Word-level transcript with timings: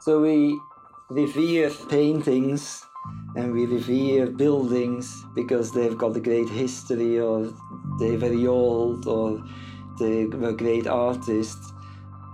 So 0.00 0.22
we 0.22 0.60
revere 1.10 1.70
paintings 1.88 2.84
and 3.34 3.52
we 3.52 3.66
revere 3.66 4.26
buildings 4.26 5.24
because 5.34 5.72
they've 5.72 5.98
got 5.98 6.16
a 6.16 6.20
great 6.20 6.48
history 6.48 7.18
or 7.18 7.52
they're 7.98 8.16
very 8.16 8.46
old 8.46 9.08
or 9.08 9.42
they 9.98 10.26
were 10.26 10.52
great 10.52 10.86
artists. 10.86 11.72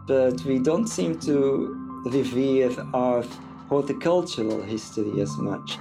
But 0.06 0.44
we 0.44 0.58
don't 0.58 0.86
seem 0.86 1.18
to 1.20 2.02
revere 2.04 2.70
our 2.92 3.24
horticultural 3.68 4.62
history 4.62 5.22
as 5.22 5.34
much. 5.38 5.78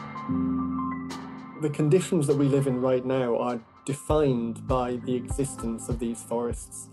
The 1.62 1.70
conditions 1.70 2.28
that 2.28 2.38
we 2.38 2.48
live 2.48 2.68
in 2.68 2.80
right 2.80 3.06
now 3.06 3.38
are 3.38 3.60
defined 3.84 4.66
by 4.68 4.96
the 5.06 5.16
existence 5.16 5.90
of 5.90 6.00
these 6.00 6.24
forests 6.24 6.88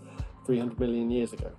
300 0.45 0.79
million 0.79 1.09
years 1.09 1.31
ago. 1.31 1.51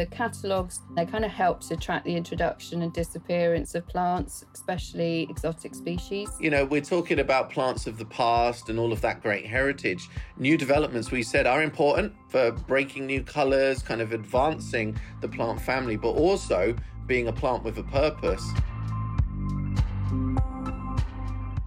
The 0.00 0.06
catalogues, 0.06 0.80
they 0.96 1.04
kind 1.04 1.26
of 1.26 1.30
help 1.30 1.60
to 1.68 1.76
track 1.76 2.04
the 2.04 2.16
introduction 2.16 2.80
and 2.80 2.90
disappearance 2.90 3.74
of 3.74 3.86
plants, 3.86 4.46
especially 4.54 5.26
exotic 5.28 5.74
species. 5.74 6.30
You 6.40 6.48
know, 6.48 6.64
we're 6.64 6.80
talking 6.80 7.18
about 7.18 7.50
plants 7.50 7.86
of 7.86 7.98
the 7.98 8.06
past 8.06 8.70
and 8.70 8.78
all 8.78 8.94
of 8.94 9.02
that 9.02 9.22
great 9.22 9.44
heritage. 9.44 10.08
New 10.38 10.56
developments, 10.56 11.10
we 11.10 11.22
said, 11.22 11.46
are 11.46 11.62
important 11.62 12.14
for 12.30 12.50
breaking 12.50 13.04
new 13.08 13.22
colours, 13.22 13.82
kind 13.82 14.00
of 14.00 14.12
advancing 14.12 14.98
the 15.20 15.28
plant 15.28 15.60
family, 15.60 15.98
but 15.98 16.12
also 16.12 16.74
being 17.06 17.28
a 17.28 17.32
plant 17.34 17.62
with 17.62 17.76
a 17.76 17.82
purpose. 17.82 18.50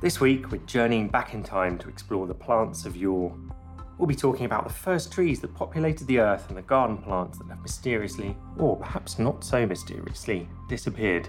This 0.02 0.20
week, 0.20 0.52
we're 0.52 0.58
journeying 0.66 1.08
back 1.08 1.36
in 1.36 1.44
time 1.44 1.78
to 1.78 1.88
explore 1.88 2.26
the 2.26 2.34
plants 2.34 2.88
of 2.88 2.98
yore. 2.98 3.38
We'll 3.98 4.08
be 4.08 4.16
talking 4.16 4.46
about 4.46 4.68
the 4.68 4.74
first 4.74 5.12
trees 5.12 5.40
that 5.42 5.54
populated 5.54 6.08
the 6.08 6.20
earth 6.20 6.48
and 6.50 6.58
the 6.58 6.64
garden 6.64 6.98
plants 6.98 7.38
that 7.38 7.48
have 7.48 7.62
mysteriously, 7.62 8.36
or 8.58 8.76
perhaps 8.76 9.20
not 9.20 9.44
so 9.44 9.66
mysteriously, 9.66 10.50
disappeared. 10.68 11.28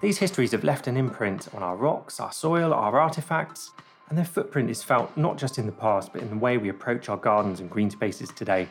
These 0.00 0.18
histories 0.18 0.50
have 0.52 0.64
left 0.64 0.88
an 0.88 0.96
imprint 0.96 1.48
on 1.54 1.62
our 1.62 1.76
rocks, 1.76 2.18
our 2.18 2.32
soil, 2.32 2.74
our 2.74 2.98
artifacts, 2.98 3.70
and 4.08 4.18
their 4.18 4.24
footprint 4.24 4.70
is 4.70 4.82
felt 4.82 5.16
not 5.16 5.38
just 5.38 5.58
in 5.58 5.66
the 5.66 5.72
past 5.72 6.12
but 6.12 6.20
in 6.20 6.28
the 6.28 6.36
way 6.36 6.58
we 6.58 6.68
approach 6.68 7.08
our 7.08 7.16
gardens 7.16 7.60
and 7.60 7.70
green 7.70 7.90
spaces 7.90 8.30
today. 8.30 8.68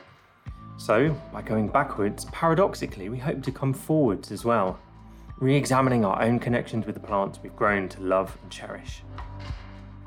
So, 0.77 1.15
by 1.31 1.41
going 1.41 1.69
backwards, 1.69 2.25
paradoxically, 2.25 3.07
we 3.07 3.17
hope 3.17 3.41
to 3.43 3.51
come 3.51 3.73
forwards 3.73 4.31
as 4.31 4.43
well 4.43 4.79
re 5.41 5.55
examining 5.55 6.05
our 6.05 6.21
own 6.21 6.37
connections 6.37 6.85
with 6.85 6.93
the 6.93 7.01
plants 7.01 7.39
we've 7.41 7.55
grown 7.55 7.89
to 7.89 8.01
love 8.01 8.37
and 8.43 8.51
cherish. 8.51 9.01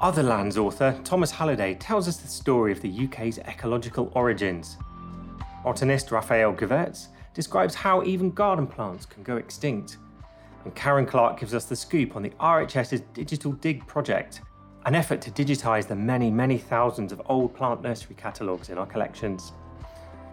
Otherlands 0.05 0.59
author 0.59 1.01
Thomas 1.03 1.31
Halliday 1.31 1.77
tells 1.77 2.09
us 2.09 2.19
the 2.19 2.29
story 2.29 2.73
of 2.73 2.83
the 2.83 3.07
UK's 3.07 3.39
ecological 3.39 4.13
origins. 4.15 4.77
Botanist 5.65 6.11
Raphael 6.11 6.53
Govaerts 6.53 7.07
describes 7.33 7.75
how 7.75 8.03
even 8.03 8.31
garden 8.31 8.67
plants 8.67 9.07
can 9.07 9.23
go 9.23 9.39
extinct. 9.39 9.97
And 10.65 10.75
Karen 10.75 11.07
Clark 11.07 11.41
gives 11.41 11.55
us 11.55 11.65
the 11.65 11.75
scoop 11.75 12.17
on 12.17 12.23
the 12.23 12.29
RHS's 12.39 13.01
Digital 13.15 13.53
Dig 13.53 13.87
project, 13.87 14.43
an 14.85 14.95
effort 14.95 15.23
to 15.23 15.31
digitise 15.31 15.89
the 15.89 15.97
many, 15.97 16.31
many 16.31 16.59
thousands 16.59 17.11
of 17.11 17.23
old 17.25 17.55
plant 17.55 17.81
nursery 17.81 18.15
catalogues 18.15 18.69
in 18.69 18.77
our 18.77 18.85
collections. 18.85 19.55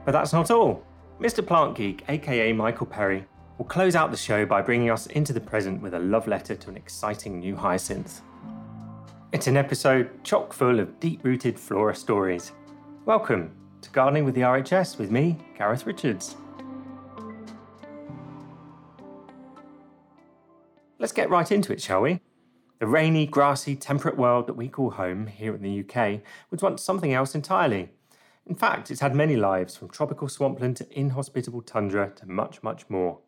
But 0.04 0.12
that's 0.12 0.34
not 0.34 0.52
all. 0.52 0.86
Mr. 1.22 1.48
Plant 1.48 1.78
Geek, 1.78 2.04
aka 2.10 2.52
Michael 2.52 2.88
Perry, 2.88 3.26
We'll 3.58 3.70
close 3.70 3.96
out 3.96 4.12
the 4.12 4.18
show 4.18 4.46
by 4.46 4.62
bringing 4.62 4.90
us 4.90 5.06
into 5.06 5.31
the 5.31 5.40
present 5.40 5.81
with 5.81 5.94
a 5.94 6.00
love 6.00 6.28
letter 6.28 6.56
to 6.58 6.70
an 6.70 6.76
exciting 6.76 7.40
new 7.40 7.56
hyacinth. 7.56 8.22
It's 9.34 9.47
an 9.47 9.56
episode 9.56 10.25
chock 10.25 10.52
full 10.52 10.81
of 10.81 11.00
deep 11.00 11.24
rooted 11.24 11.58
flora 11.58 11.96
stories. 11.96 12.52
Welcome 13.06 13.56
to 13.80 13.90
Gardening 13.92 14.25
with 14.25 14.36
the 14.36 14.42
RHS 14.42 14.97
with 14.97 15.09
me, 15.09 15.38
Gareth 15.58 15.86
Richards. 15.86 16.36
Let's 21.00 21.14
get 21.14 21.30
right 21.30 21.50
into 21.50 21.72
it, 21.72 21.81
shall 21.81 22.02
we? 22.02 22.19
The 22.80 22.88
rainy, 22.88 23.25
grassy, 23.25 23.78
temperate 23.78 24.18
world 24.18 24.47
that 24.47 24.56
we 24.58 24.68
call 24.68 24.92
home 24.92 25.28
here 25.28 25.56
in 25.56 25.62
the 25.62 25.80
UK 25.80 26.19
was 26.50 26.62
once 26.62 26.84
something 26.84 27.13
else 27.13 27.34
entirely. 27.34 27.88
In 28.46 28.56
fact, 28.56 28.92
it's 28.92 29.00
had 29.00 29.16
many 29.16 29.38
lives, 29.38 29.78
from 29.78 29.88
tropical 29.88 30.28
swampland 30.28 30.75
to 30.75 31.00
inhospitable 31.00 31.62
tundra 31.62 32.12
to 32.18 32.25
much, 32.25 32.62
much 32.63 32.90
more. 32.90 33.19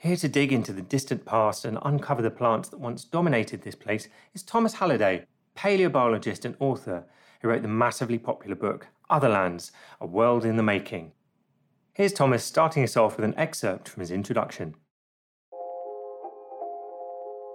Here 0.00 0.14
to 0.14 0.28
dig 0.28 0.52
into 0.52 0.72
the 0.72 0.80
distant 0.80 1.24
past 1.24 1.64
and 1.64 1.76
uncover 1.82 2.22
the 2.22 2.30
plants 2.30 2.68
that 2.68 2.78
once 2.78 3.02
dominated 3.02 3.62
this 3.62 3.74
place 3.74 4.06
is 4.32 4.44
Thomas 4.44 4.74
Halliday, 4.74 5.24
paleobiologist 5.56 6.44
and 6.44 6.54
author, 6.60 7.04
who 7.40 7.48
wrote 7.48 7.62
the 7.62 7.68
massively 7.68 8.16
popular 8.16 8.54
book 8.54 8.86
Otherlands 9.10 9.72
A 10.00 10.06
World 10.06 10.44
in 10.44 10.56
the 10.56 10.62
Making. 10.62 11.10
Here's 11.94 12.12
Thomas 12.12 12.44
starting 12.44 12.84
us 12.84 12.96
off 12.96 13.16
with 13.16 13.24
an 13.24 13.36
excerpt 13.36 13.88
from 13.88 14.02
his 14.02 14.12
introduction. 14.12 14.76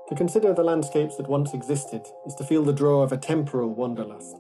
To 0.10 0.16
consider 0.18 0.54
the 0.54 0.66
landscapes 0.66 1.16
that 1.16 1.30
once 1.30 1.54
existed 1.54 2.02
is 2.28 2.36
to 2.36 2.44
feel 2.44 2.66
the 2.66 2.74
draw 2.74 3.04
of 3.04 3.14
a 3.14 3.18
temporal 3.18 3.74
wanderlust. 3.74 4.36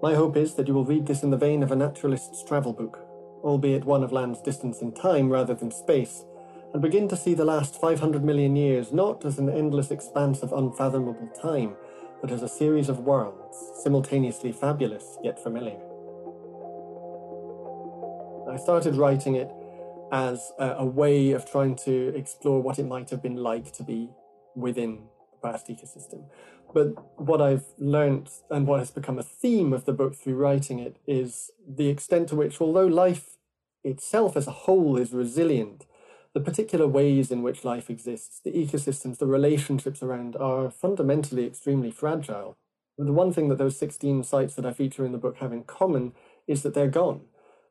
My 0.00 0.14
hope 0.14 0.36
is 0.36 0.54
that 0.54 0.68
you 0.68 0.74
will 0.74 0.84
read 0.84 1.08
this 1.08 1.24
in 1.24 1.30
the 1.30 1.36
vein 1.36 1.64
of 1.64 1.72
a 1.72 1.76
naturalist's 1.76 2.44
travel 2.44 2.72
book, 2.72 3.00
albeit 3.42 3.84
one 3.84 4.04
of 4.04 4.12
land's 4.12 4.40
distance 4.40 4.80
in 4.80 4.92
time 4.92 5.28
rather 5.28 5.54
than 5.54 5.72
space 5.72 6.24
and 6.72 6.80
begin 6.80 7.06
to 7.08 7.16
see 7.16 7.34
the 7.34 7.44
last 7.44 7.80
500 7.80 8.24
million 8.24 8.56
years 8.56 8.92
not 8.92 9.24
as 9.24 9.38
an 9.38 9.50
endless 9.50 9.90
expanse 9.90 10.42
of 10.42 10.52
unfathomable 10.52 11.28
time, 11.40 11.76
but 12.20 12.30
as 12.30 12.42
a 12.42 12.48
series 12.48 12.88
of 12.88 13.00
worlds, 13.00 13.56
simultaneously 13.82 14.52
fabulous 14.52 15.18
yet 15.22 15.42
familiar. 15.42 15.80
I 18.50 18.56
started 18.56 18.96
writing 18.96 19.34
it 19.34 19.50
as 20.12 20.52
a, 20.58 20.72
a, 20.78 20.84
way 20.84 21.32
of 21.32 21.50
trying 21.50 21.74
to 21.74 22.14
explore 22.14 22.60
what 22.60 22.78
it 22.78 22.86
might 22.86 23.08
have 23.08 23.22
been 23.22 23.36
like 23.36 23.72
to 23.72 23.82
be 23.82 24.10
within 24.54 25.04
a 25.32 25.46
past 25.46 25.68
ecosystem. 25.68 26.24
But 26.74 26.88
what 27.18 27.40
I've 27.40 27.64
learned 27.78 28.28
and 28.50 28.66
what 28.66 28.80
has 28.80 28.90
become 28.90 29.18
a 29.18 29.22
theme 29.22 29.72
of 29.72 29.86
the 29.86 29.92
book 29.92 30.14
through 30.14 30.36
writing 30.36 30.78
it 30.78 30.98
is 31.06 31.50
the 31.66 31.88
extent 31.88 32.28
to 32.28 32.36
which, 32.36 32.60
although 32.60 32.86
life 32.86 33.38
itself 33.84 34.36
as 34.36 34.46
a 34.46 34.52
whole 34.52 34.98
is 34.98 35.14
resilient, 35.14 35.86
the 36.34 36.40
particular 36.40 36.86
ways 36.86 37.30
in 37.30 37.42
which 37.42 37.64
life 37.64 37.90
exists, 37.90 38.40
the 38.40 38.52
ecosystems, 38.52 39.18
the 39.18 39.26
relationships 39.26 40.02
around 40.02 40.36
are 40.36 40.70
fundamentally 40.70 41.46
extremely 41.46 41.90
fragile. 41.90 42.56
The 42.96 43.12
one 43.12 43.32
thing 43.32 43.48
that 43.48 43.58
those 43.58 43.76
16 43.78 44.22
sites 44.22 44.54
that 44.54 44.66
I 44.66 44.72
feature 44.72 45.04
in 45.04 45.12
the 45.12 45.18
book 45.18 45.38
have 45.38 45.52
in 45.52 45.64
common 45.64 46.12
is 46.46 46.62
that 46.62 46.74
they're 46.74 46.88
gone. 46.88 47.22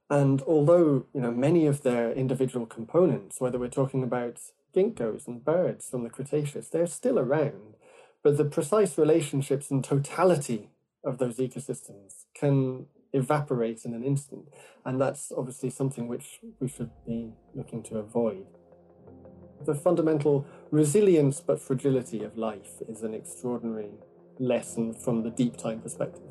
And 0.10 0.42
although, 0.44 1.06
you 1.14 1.22
know, 1.22 1.32
many 1.32 1.66
of 1.66 1.84
their 1.84 2.12
individual 2.12 2.66
components, 2.66 3.40
whether 3.40 3.58
we're 3.58 3.70
talking 3.70 4.04
about 4.04 4.40
ginkgos 4.76 5.28
and 5.28 5.44
birds 5.44 5.90
from 5.90 6.04
the 6.04 6.10
Cretaceous, 6.10 6.68
they're 6.68 6.88
still 6.88 7.18
around. 7.18 7.76
But 8.24 8.38
the 8.38 8.46
precise 8.46 8.98
relationships 8.98 9.72
and 9.72 9.84
totality 9.84 10.70
of 11.04 11.18
those 11.18 11.38
ecosystems 11.38 12.26
can 12.36 12.88
evaporate 13.14 13.86
in 13.86 13.94
an 13.94 14.04
instant. 14.04 14.48
And 14.86 15.00
that's 15.00 15.32
obviously 15.36 15.70
something 15.70 16.08
which 16.08 16.40
we 16.60 16.68
should 16.68 16.92
be 17.06 17.34
looking 17.54 17.84
to 17.84 17.98
avoid. 17.98 18.46
The 19.66 19.76
fundamental 19.76 20.46
resilience 20.72 21.40
but 21.40 21.62
fragility 21.62 22.24
of 22.24 22.38
life 22.38 22.82
is 22.88 23.04
an 23.04 23.14
extraordinary 23.14 23.92
lesson 24.40 24.94
from 24.94 25.24
the 25.24 25.30
deep 25.30 25.56
time 25.58 25.82
perspective. 25.82 26.24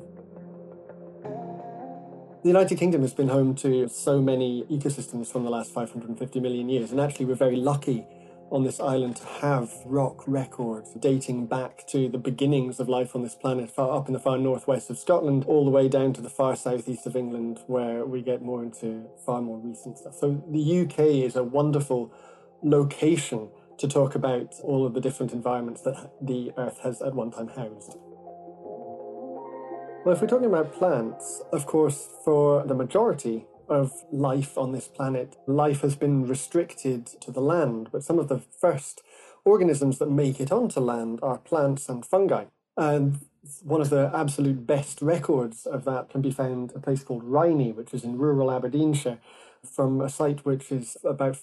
The 2.43 2.47
United 2.47 2.77
Kingdom 2.79 3.01
has 3.01 3.13
been 3.13 3.29
home 3.29 3.53
to 3.55 3.87
so 3.87 4.19
many 4.19 4.63
ecosystems 4.63 5.27
from 5.31 5.43
the 5.43 5.51
last 5.51 5.71
550 5.71 6.39
million 6.39 6.69
years, 6.69 6.91
and 6.91 6.99
actually, 6.99 7.25
we're 7.25 7.35
very 7.35 7.55
lucky 7.55 8.03
on 8.51 8.63
this 8.63 8.79
island 8.81 9.15
to 9.15 9.25
have 9.25 9.71
rock 9.85 10.23
records 10.27 10.91
dating 10.99 11.47
back 11.47 11.87
to 11.87 12.09
the 12.09 12.17
beginnings 12.17 12.79
of 12.79 12.89
life 12.89 13.15
on 13.15 13.23
this 13.23 13.33
planet, 13.33 13.71
far 13.71 13.95
up 13.97 14.07
in 14.07 14.13
the 14.13 14.19
far 14.19 14.37
northwest 14.37 14.89
of 14.89 14.99
Scotland, 14.99 15.45
all 15.45 15.63
the 15.63 15.71
way 15.71 15.87
down 15.87 16.11
to 16.11 16.21
the 16.21 16.29
far 16.29 16.55
southeast 16.55 17.07
of 17.07 17.15
England, 17.15 17.61
where 17.67 18.05
we 18.05 18.21
get 18.21 18.41
more 18.41 18.61
into 18.61 19.05
far 19.25 19.41
more 19.41 19.57
recent 19.57 19.97
stuff. 19.97 20.15
So 20.15 20.43
the 20.49 20.81
UK 20.81 20.99
is 20.99 21.37
a 21.37 21.43
wonderful 21.43 22.13
location 22.61 23.49
to 23.77 23.87
talk 23.87 24.15
about 24.15 24.53
all 24.63 24.85
of 24.85 24.93
the 24.93 25.01
different 25.01 25.31
environments 25.31 25.81
that 25.81 26.11
the 26.21 26.51
Earth 26.57 26.79
has 26.83 27.01
at 27.01 27.15
one 27.15 27.31
time 27.31 27.47
housed. 27.47 27.97
Well, 30.03 30.15
if 30.15 30.21
we're 30.21 30.27
talking 30.27 30.47
about 30.47 30.73
plants, 30.73 31.41
of 31.53 31.65
course, 31.65 32.09
for 32.25 32.65
the 32.65 32.73
majority 32.73 33.45
of 33.71 34.03
life 34.11 34.57
on 34.57 34.73
this 34.73 34.87
planet, 34.87 35.37
life 35.47 35.81
has 35.81 35.95
been 35.95 36.27
restricted 36.27 37.05
to 37.21 37.31
the 37.31 37.41
land, 37.41 37.89
but 37.91 38.03
some 38.03 38.19
of 38.19 38.27
the 38.27 38.39
first 38.39 39.01
organisms 39.45 39.97
that 39.97 40.11
make 40.11 40.39
it 40.39 40.51
onto 40.51 40.79
land 40.79 41.19
are 41.23 41.37
plants 41.37 41.89
and 41.89 42.05
fungi. 42.05 42.45
And 42.77 43.19
one 43.63 43.81
of 43.81 43.89
the 43.89 44.11
absolute 44.13 44.67
best 44.67 45.01
records 45.01 45.65
of 45.65 45.85
that 45.85 46.09
can 46.09 46.21
be 46.21 46.31
found 46.31 46.73
a 46.75 46.79
place 46.79 47.03
called 47.03 47.23
Rhynie, 47.23 47.73
which 47.73 47.93
is 47.93 48.03
in 48.03 48.17
rural 48.17 48.51
Aberdeenshire, 48.51 49.19
from 49.63 50.01
a 50.01 50.09
site 50.09 50.45
which 50.45 50.71
is 50.71 50.97
about 51.03 51.35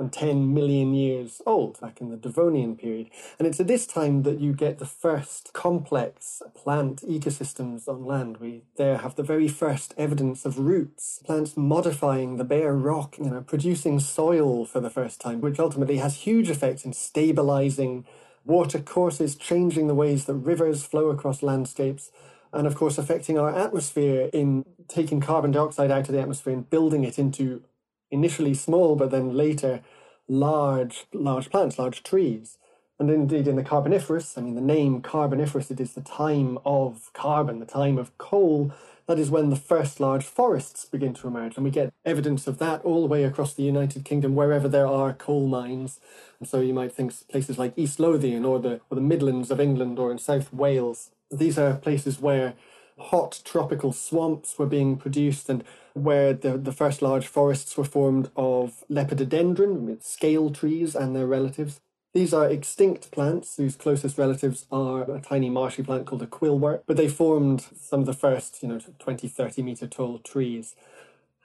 410 0.00 0.54
million 0.54 0.94
years 0.94 1.42
old, 1.44 1.78
back 1.80 2.00
in 2.00 2.08
the 2.08 2.16
Devonian 2.16 2.76
period. 2.76 3.10
And 3.38 3.46
it's 3.46 3.60
at 3.60 3.66
this 3.66 3.86
time 3.86 4.22
that 4.22 4.40
you 4.40 4.54
get 4.54 4.78
the 4.78 4.86
first 4.86 5.52
complex 5.52 6.42
plant 6.54 7.02
ecosystems 7.02 7.86
on 7.86 8.06
land. 8.06 8.38
We 8.38 8.62
there 8.76 8.98
have 8.98 9.16
the 9.16 9.22
very 9.22 9.48
first 9.48 9.92
evidence 9.98 10.46
of 10.46 10.58
roots, 10.58 11.20
plants 11.24 11.56
modifying 11.56 12.36
the 12.36 12.44
bare 12.44 12.74
rock, 12.74 13.18
you 13.18 13.30
know, 13.30 13.42
producing 13.42 14.00
soil 14.00 14.64
for 14.64 14.80
the 14.80 14.90
first 14.90 15.20
time, 15.20 15.42
which 15.42 15.58
ultimately 15.58 15.98
has 15.98 16.16
huge 16.16 16.48
effects 16.48 16.84
in 16.84 16.94
stabilizing 16.94 18.06
water 18.46 18.78
courses, 18.78 19.36
changing 19.36 19.86
the 19.86 19.94
ways 19.94 20.24
that 20.24 20.34
rivers 20.34 20.82
flow 20.82 21.10
across 21.10 21.42
landscapes 21.42 22.10
and 22.52 22.66
of 22.66 22.74
course 22.74 22.98
affecting 22.98 23.38
our 23.38 23.54
atmosphere 23.56 24.28
in 24.32 24.64
taking 24.88 25.20
carbon 25.20 25.52
dioxide 25.52 25.90
out 25.90 26.08
of 26.08 26.14
the 26.14 26.20
atmosphere 26.20 26.52
and 26.52 26.68
building 26.68 27.04
it 27.04 27.18
into 27.18 27.62
initially 28.10 28.54
small 28.54 28.96
but 28.96 29.10
then 29.10 29.34
later 29.34 29.80
large 30.28 31.06
large 31.12 31.50
plants 31.50 31.78
large 31.78 32.02
trees. 32.02 32.58
And 32.98 33.08
indeed 33.08 33.48
in 33.48 33.56
the 33.56 33.62
carboniferous 33.62 34.36
i 34.36 34.40
mean 34.40 34.54
the 34.54 34.60
name 34.60 35.00
carboniferous 35.00 35.70
it 35.70 35.80
is 35.80 35.94
the 35.94 36.00
time 36.00 36.58
of 36.64 37.10
carbon 37.12 37.58
the 37.58 37.66
time 37.66 37.98
of 37.98 38.16
coal. 38.18 38.72
That 39.06 39.18
is 39.18 39.30
when 39.30 39.50
the 39.50 39.56
first 39.56 39.98
large 39.98 40.24
forests 40.24 40.84
begin 40.84 41.14
to 41.14 41.26
emerge 41.26 41.56
and 41.56 41.64
we 41.64 41.70
get 41.70 41.92
evidence 42.04 42.46
of 42.46 42.58
that 42.58 42.82
all 42.82 43.00
the 43.00 43.08
way 43.08 43.24
across 43.24 43.54
the 43.54 43.64
united 43.64 44.04
kingdom 44.04 44.34
wherever 44.34 44.68
there 44.68 44.86
are 44.86 45.12
coal 45.12 45.48
mines. 45.48 45.98
And 46.38 46.48
so 46.48 46.60
you 46.60 46.74
might 46.74 46.92
think 46.92 47.12
places 47.28 47.58
like 47.58 47.72
east 47.76 47.98
lothian 47.98 48.44
or 48.44 48.60
the, 48.60 48.80
or 48.88 48.94
the 48.94 49.00
midlands 49.00 49.50
of 49.50 49.60
england 49.60 49.98
or 49.98 50.12
in 50.12 50.18
south 50.18 50.52
wales 50.52 51.10
these 51.30 51.58
are 51.58 51.74
places 51.74 52.20
where 52.20 52.54
hot 53.00 53.40
tropical 53.44 53.92
swamps 53.92 54.58
were 54.58 54.66
being 54.66 54.96
produced 54.96 55.48
and 55.48 55.64
where 55.94 56.32
the, 56.32 56.56
the 56.56 56.72
first 56.72 57.02
large 57.02 57.26
forests 57.26 57.76
were 57.76 57.84
formed 57.84 58.30
of 58.36 58.84
lepidodendron, 58.90 60.02
scale 60.02 60.50
trees 60.50 60.94
and 60.94 61.16
their 61.16 61.26
relatives. 61.26 61.80
These 62.12 62.34
are 62.34 62.48
extinct 62.48 63.10
plants 63.12 63.56
whose 63.56 63.76
closest 63.76 64.18
relatives 64.18 64.66
are 64.72 65.08
a 65.10 65.20
tiny 65.20 65.48
marshy 65.48 65.82
plant 65.82 66.06
called 66.06 66.22
a 66.22 66.26
quillwort, 66.26 66.82
but 66.86 66.96
they 66.96 67.08
formed 67.08 67.66
some 67.80 68.00
of 68.00 68.06
the 68.06 68.12
first, 68.12 68.62
you 68.62 68.68
know, 68.68 68.80
20, 68.98 69.28
30 69.28 69.62
meter 69.62 69.86
tall 69.86 70.18
trees. 70.18 70.74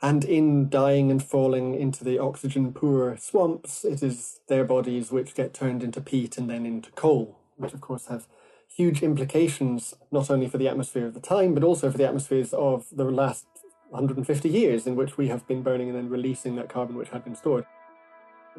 And 0.01 0.25
in 0.25 0.69
dying 0.69 1.11
and 1.11 1.23
falling 1.23 1.75
into 1.75 2.03
the 2.03 2.19
oxygen 2.19 2.73
poor 2.73 3.15
swamps, 3.17 3.85
it 3.85 4.03
is 4.03 4.39
their 4.47 4.65
bodies 4.65 5.11
which 5.11 5.35
get 5.35 5.53
turned 5.53 5.83
into 5.83 6.01
peat 6.01 6.37
and 6.37 6.49
then 6.49 6.65
into 6.65 6.91
coal, 6.91 7.37
which 7.57 7.73
of 7.73 7.81
course 7.81 8.07
have 8.07 8.27
huge 8.75 9.01
implications, 9.01 9.95
not 10.11 10.29
only 10.29 10.47
for 10.47 10.57
the 10.57 10.67
atmosphere 10.67 11.05
of 11.05 11.13
the 11.13 11.19
time, 11.19 11.53
but 11.53 11.63
also 11.63 11.89
for 11.89 11.97
the 11.97 12.05
atmospheres 12.05 12.53
of 12.53 12.85
the 12.91 13.05
last 13.05 13.45
150 13.89 14.49
years 14.49 14.85
in 14.85 14.97
which 14.97 15.17
we 15.17 15.29
have 15.29 15.47
been 15.47 15.63
burning 15.63 15.87
and 15.87 15.97
then 15.97 16.09
releasing 16.09 16.55
that 16.55 16.67
carbon 16.67 16.97
which 16.97 17.09
had 17.09 17.23
been 17.23 17.35
stored. 17.35 17.65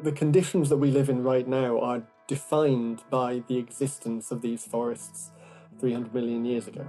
The 0.01 0.11
conditions 0.11 0.69
that 0.69 0.77
we 0.77 0.89
live 0.89 1.09
in 1.09 1.23
right 1.23 1.47
now 1.47 1.79
are 1.79 2.01
defined 2.27 3.03
by 3.11 3.43
the 3.47 3.57
existence 3.57 4.31
of 4.31 4.41
these 4.41 4.65
forests 4.65 5.31
300 5.79 6.13
million 6.13 6.45
years 6.45 6.67
ago. 6.67 6.85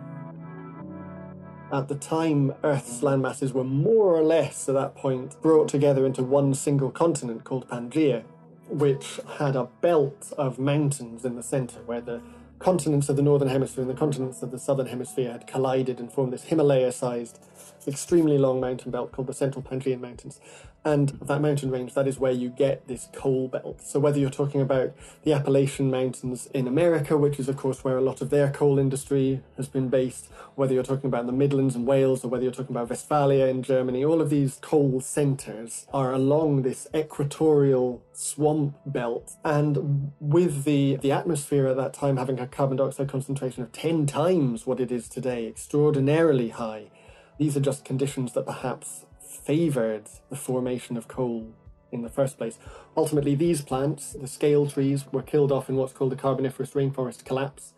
At 1.71 1.89
the 1.89 1.97
time, 1.97 2.55
Earth's 2.65 3.03
land 3.03 3.21
masses 3.21 3.53
were 3.53 3.65
more 3.65 4.17
or 4.17 4.23
less 4.23 4.71
at 4.71 4.75
that 4.75 4.95
point 4.95 5.41
brought 5.43 5.69
together 5.69 6.07
into 6.07 6.23
one 6.23 6.55
single 6.55 6.91
continent 6.91 7.45
called 7.45 7.69
Pangaea, 7.69 8.25
which 8.71 9.21
had 9.39 9.55
a 9.55 9.69
belt 9.83 10.33
of 10.39 10.59
mountains 10.59 11.27
in 11.27 11.37
the 11.37 11.43
center 11.43 11.81
where 11.85 12.01
the 12.01 12.23
continents 12.59 13.09
of 13.09 13.17
the 13.17 13.23
northern 13.23 13.49
hemisphere 13.49 13.83
and 13.83 13.91
the 13.91 13.99
continents 13.99 14.43
of 14.43 14.51
the 14.51 14.59
southern 14.59 14.87
hemisphere 14.87 15.33
had 15.33 15.47
collided 15.47 16.01
and 16.01 16.13
formed 16.13 16.33
this 16.33 16.45
Himalaya 16.45 16.93
sized, 16.93 17.39
extremely 17.87 18.39
long 18.39 18.61
mountain 18.61 18.91
belt 18.91 19.13
called 19.13 19.29
the 19.29 19.35
Central 19.35 19.63
Pangaean 19.63 20.01
Mountains. 20.01 20.41
And 20.89 21.11
that 21.21 21.43
mountain 21.43 21.71
range, 21.71 21.93
that 21.93 22.09
is 22.09 22.19
where 22.19 22.33
you 22.33 22.49
get 22.49 22.89
this 22.89 23.11
coal 23.13 23.47
belt. 23.47 23.83
So 23.83 24.01
whether 24.01 24.19
you're 24.19 24.31
talking 24.31 24.63
about 24.63 24.95
the 25.23 25.35
Appalachian 25.35 25.91
Mountains 25.91 26.49
in 26.55 26.67
America, 26.67 27.15
which 27.19 27.39
is 27.39 27.47
of 27.47 27.59
course 27.59 27.85
where 27.85 27.99
a 27.99 28.01
lot 28.01 28.23
of 28.23 28.31
their 28.31 28.51
coal 28.51 28.79
industry 28.79 29.43
has 29.59 29.69
been 29.69 29.91
based, 29.91 30.31
whether 30.55 30.73
you're 30.73 30.83
talking 30.83 31.09
about 31.09 31.27
the 31.27 31.33
Midlands 31.33 31.77
and 31.77 31.87
Wales, 31.87 32.25
or 32.25 32.29
whether 32.29 32.43
you're 32.43 32.55
talking 32.55 32.75
about 32.75 32.89
Westphalia 32.89 33.49
in 33.49 33.63
Germany, 33.63 34.03
all 34.03 34.23
of 34.23 34.31
these 34.31 34.57
coal 34.63 35.03
centres 35.03 35.87
are 35.93 36.15
along 36.15 36.63
this 36.63 36.87
equatorial 36.95 38.03
swamp 38.15 38.75
belt. 38.87 39.37
And 39.45 40.13
with 40.21 40.65
the, 40.65 40.97
the 40.97 41.13
atmosphere 41.13 41.67
at 41.67 41.77
that 41.77 41.93
time 41.93 42.17
having 42.17 42.41
a 42.41 42.47
carbon 42.47 42.79
dioxide 42.79 43.11
concentration 43.11 43.63
of 43.63 43.73
10 43.73 44.07
times 44.07 44.67
what 44.67 44.81
it 44.81 44.91
is 44.91 45.07
today, 45.07 45.47
extraordinarily 45.47 46.49
high, 46.49 46.91
these 47.39 47.59
are 47.59 47.61
just 47.61 47.85
conditions 47.85 48.33
that 48.33 48.47
perhaps 48.47 49.05
favoured 49.49 50.05
the 50.29 50.37
formation 50.37 50.99
of 50.99 51.09
coal 51.09 51.55
in 51.91 52.03
the 52.03 52.11
first 52.11 52.37
place. 52.37 52.59
Ultimately, 52.95 53.35
these 53.35 53.63
plants, 53.63 54.13
the 54.13 54.27
scale 54.27 54.67
trees, 54.67 55.07
were 55.11 55.23
killed 55.23 55.51
off 55.51 55.71
in 55.71 55.77
what's 55.77 55.95
called 55.95 56.13
the 56.13 56.17
Carboniferous 56.17 56.73
rainforest 56.73 57.25
collapse. 57.25 57.73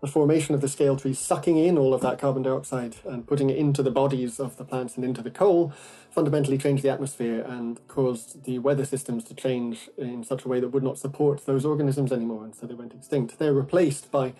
The 0.00 0.06
formation 0.06 0.54
of 0.54 0.62
the 0.62 0.68
scale 0.68 0.96
trees 0.96 1.18
sucking 1.18 1.58
in 1.58 1.76
all 1.76 1.92
of 1.92 2.00
that 2.00 2.18
carbon 2.18 2.42
dioxide 2.42 2.96
and 3.04 3.26
putting 3.26 3.50
it 3.50 3.58
into 3.58 3.82
the 3.82 3.90
bodies 3.90 4.40
of 4.40 4.56
the 4.56 4.64
plants 4.64 4.96
and 4.96 5.04
into 5.04 5.20
the 5.20 5.30
coal 5.30 5.74
fundamentally 6.10 6.56
changed 6.56 6.82
the 6.82 6.88
atmosphere 6.88 7.44
and 7.46 7.86
caused 7.88 8.44
the 8.44 8.58
weather 8.58 8.86
systems 8.86 9.22
to 9.24 9.34
change 9.34 9.90
in 9.98 10.24
such 10.24 10.46
a 10.46 10.48
way 10.48 10.60
that 10.60 10.68
would 10.68 10.82
not 10.82 10.96
support 10.96 11.44
those 11.44 11.66
organisms 11.66 12.10
anymore, 12.10 12.42
and 12.42 12.54
so 12.54 12.66
they 12.66 12.72
went 12.72 12.94
extinct. 12.94 13.38
They're 13.38 13.52
replaced 13.52 14.10
by 14.10 14.32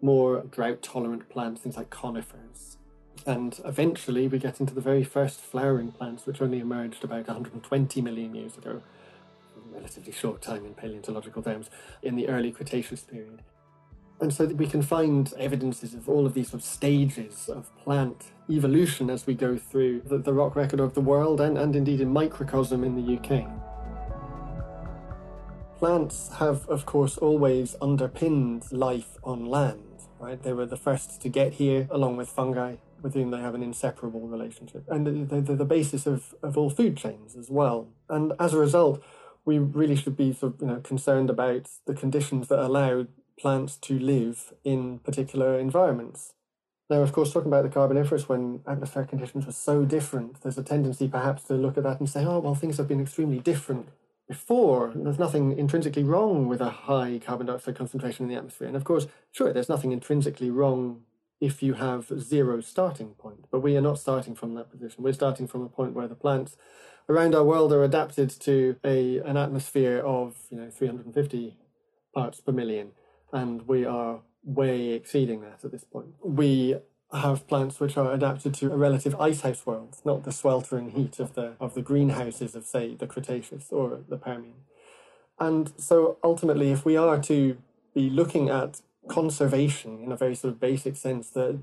more 0.00 0.42
drought 0.42 0.80
tolerant 0.80 1.28
plants, 1.28 1.62
things 1.62 1.76
like 1.76 1.90
conifers. 1.90 2.73
And 3.26 3.58
eventually 3.64 4.28
we 4.28 4.38
get 4.38 4.60
into 4.60 4.74
the 4.74 4.80
very 4.80 5.02
first 5.02 5.40
flowering 5.40 5.92
plants, 5.92 6.26
which 6.26 6.42
only 6.42 6.60
emerged 6.60 7.04
about 7.04 7.26
120 7.26 8.02
million 8.02 8.34
years 8.34 8.56
ago, 8.58 8.82
a 9.56 9.74
relatively 9.74 10.12
short 10.12 10.42
time 10.42 10.66
in 10.66 10.74
paleontological 10.74 11.42
terms, 11.42 11.70
in 12.02 12.16
the 12.16 12.28
early 12.28 12.52
Cretaceous 12.52 13.00
period. 13.00 13.42
And 14.20 14.32
so 14.32 14.46
we 14.46 14.66
can 14.66 14.82
find 14.82 15.32
evidences 15.38 15.94
of 15.94 16.08
all 16.08 16.26
of 16.26 16.34
these 16.34 16.50
sort 16.50 16.62
of 16.62 16.66
stages 16.66 17.48
of 17.48 17.74
plant 17.76 18.26
evolution 18.50 19.10
as 19.10 19.26
we 19.26 19.34
go 19.34 19.56
through 19.56 20.02
the, 20.02 20.18
the 20.18 20.32
rock 20.32 20.54
record 20.54 20.80
of 20.80 20.94
the 20.94 21.00
world 21.00 21.40
and, 21.40 21.58
and 21.58 21.74
indeed 21.74 22.00
in 22.00 22.10
microcosm 22.10 22.84
in 22.84 22.94
the 22.94 23.18
UK. 23.18 23.48
Plants 25.78 26.30
have, 26.34 26.66
of 26.68 26.86
course, 26.86 27.18
always 27.18 27.74
underpinned 27.80 28.70
life 28.70 29.18
on 29.24 29.46
land, 29.46 30.02
right? 30.20 30.40
They 30.40 30.52
were 30.52 30.66
the 30.66 30.76
first 30.76 31.20
to 31.22 31.28
get 31.28 31.54
here, 31.54 31.88
along 31.90 32.16
with 32.16 32.28
fungi, 32.28 32.76
with 33.04 33.14
whom 33.14 33.30
they 33.30 33.38
have 33.38 33.54
an 33.54 33.62
inseparable 33.62 34.26
relationship. 34.26 34.84
And 34.88 35.28
they're 35.28 35.42
the, 35.42 35.64
basis 35.64 36.06
of, 36.06 36.34
of 36.42 36.56
all 36.56 36.70
food 36.70 36.96
chains 36.96 37.36
as 37.36 37.50
well. 37.50 37.88
And 38.08 38.32
as 38.40 38.54
a 38.54 38.58
result, 38.58 39.04
we 39.44 39.58
really 39.58 39.94
should 39.94 40.16
be 40.16 40.32
sort 40.32 40.54
of, 40.54 40.60
you 40.62 40.66
know, 40.66 40.80
concerned 40.80 41.28
about 41.28 41.68
the 41.86 41.94
conditions 41.94 42.48
that 42.48 42.58
allow 42.58 43.06
plants 43.38 43.76
to 43.76 43.98
live 43.98 44.54
in 44.64 45.00
particular 45.00 45.58
environments. 45.58 46.32
Now, 46.88 47.02
of 47.02 47.12
course, 47.12 47.32
talking 47.32 47.48
about 47.48 47.64
the 47.64 47.68
Carboniferous, 47.68 48.28
when 48.28 48.60
atmospheric 48.66 49.10
conditions 49.10 49.44
were 49.44 49.52
so 49.52 49.84
different, 49.84 50.40
there's 50.40 50.58
a 50.58 50.62
tendency 50.62 51.06
perhaps 51.06 51.42
to 51.44 51.54
look 51.54 51.76
at 51.76 51.84
that 51.84 52.00
and 52.00 52.08
say, 52.08 52.24
oh, 52.24 52.38
well, 52.38 52.54
things 52.54 52.78
have 52.78 52.88
been 52.88 53.00
extremely 53.00 53.38
different 53.38 53.88
before. 54.26 54.92
There's 54.94 55.18
nothing 55.18 55.58
intrinsically 55.58 56.04
wrong 56.04 56.48
with 56.48 56.62
a 56.62 56.70
high 56.70 57.20
carbon 57.24 57.48
dioxide 57.48 57.76
concentration 57.76 58.24
in 58.24 58.30
the 58.30 58.36
atmosphere. 58.36 58.68
And 58.68 58.76
of 58.76 58.84
course, 58.84 59.06
sure, 59.30 59.52
there's 59.52 59.68
nothing 59.68 59.92
intrinsically 59.92 60.50
wrong 60.50 61.02
if 61.40 61.62
you 61.62 61.74
have 61.74 62.10
zero 62.18 62.60
starting 62.60 63.10
point. 63.14 63.46
But 63.50 63.60
we 63.60 63.76
are 63.76 63.80
not 63.80 63.98
starting 63.98 64.34
from 64.34 64.54
that 64.54 64.70
position. 64.70 65.02
We're 65.02 65.12
starting 65.12 65.46
from 65.46 65.62
a 65.62 65.68
point 65.68 65.94
where 65.94 66.08
the 66.08 66.14
plants 66.14 66.56
around 67.08 67.34
our 67.34 67.44
world 67.44 67.72
are 67.72 67.84
adapted 67.84 68.30
to 68.30 68.76
a 68.84 69.18
an 69.18 69.36
atmosphere 69.36 69.98
of 69.98 70.36
you 70.50 70.56
know 70.56 70.70
350 70.70 71.56
parts 72.14 72.40
per 72.40 72.52
million, 72.52 72.92
and 73.32 73.66
we 73.68 73.84
are 73.84 74.20
way 74.42 74.90
exceeding 74.90 75.40
that 75.40 75.64
at 75.64 75.72
this 75.72 75.84
point. 75.84 76.14
We 76.22 76.76
have 77.12 77.46
plants 77.46 77.78
which 77.78 77.96
are 77.96 78.12
adapted 78.12 78.54
to 78.54 78.72
a 78.72 78.76
relative 78.76 79.14
icehouse 79.20 79.64
world, 79.66 79.96
not 80.04 80.24
the 80.24 80.32
sweltering 80.32 80.90
heat 80.90 81.20
of 81.20 81.34
the 81.34 81.54
of 81.60 81.74
the 81.74 81.82
greenhouses 81.82 82.54
of 82.54 82.66
say 82.66 82.94
the 82.94 83.06
Cretaceous 83.06 83.70
or 83.70 84.00
the 84.08 84.16
Permian. 84.16 84.64
And 85.38 85.72
so 85.76 86.18
ultimately 86.22 86.70
if 86.70 86.84
we 86.84 86.96
are 86.96 87.20
to 87.22 87.56
be 87.94 88.10
looking 88.10 88.48
at 88.48 88.80
conservation 89.08 90.02
in 90.02 90.12
a 90.12 90.16
very 90.16 90.34
sort 90.34 90.54
of 90.54 90.60
basic 90.60 90.96
sense, 90.96 91.30
that 91.30 91.58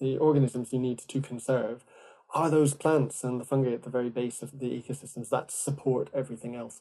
the 0.00 0.16
organisms 0.18 0.72
you 0.72 0.78
need 0.78 0.98
to 0.98 1.20
conserve 1.20 1.84
are 2.34 2.50
those 2.50 2.74
plants 2.74 3.24
and 3.24 3.40
the 3.40 3.44
fungi 3.44 3.72
at 3.72 3.82
the 3.82 3.90
very 3.90 4.08
base 4.08 4.42
of 4.42 4.58
the 4.58 4.66
ecosystems 4.66 5.28
that 5.30 5.50
support 5.50 6.08
everything 6.14 6.54
else 6.54 6.80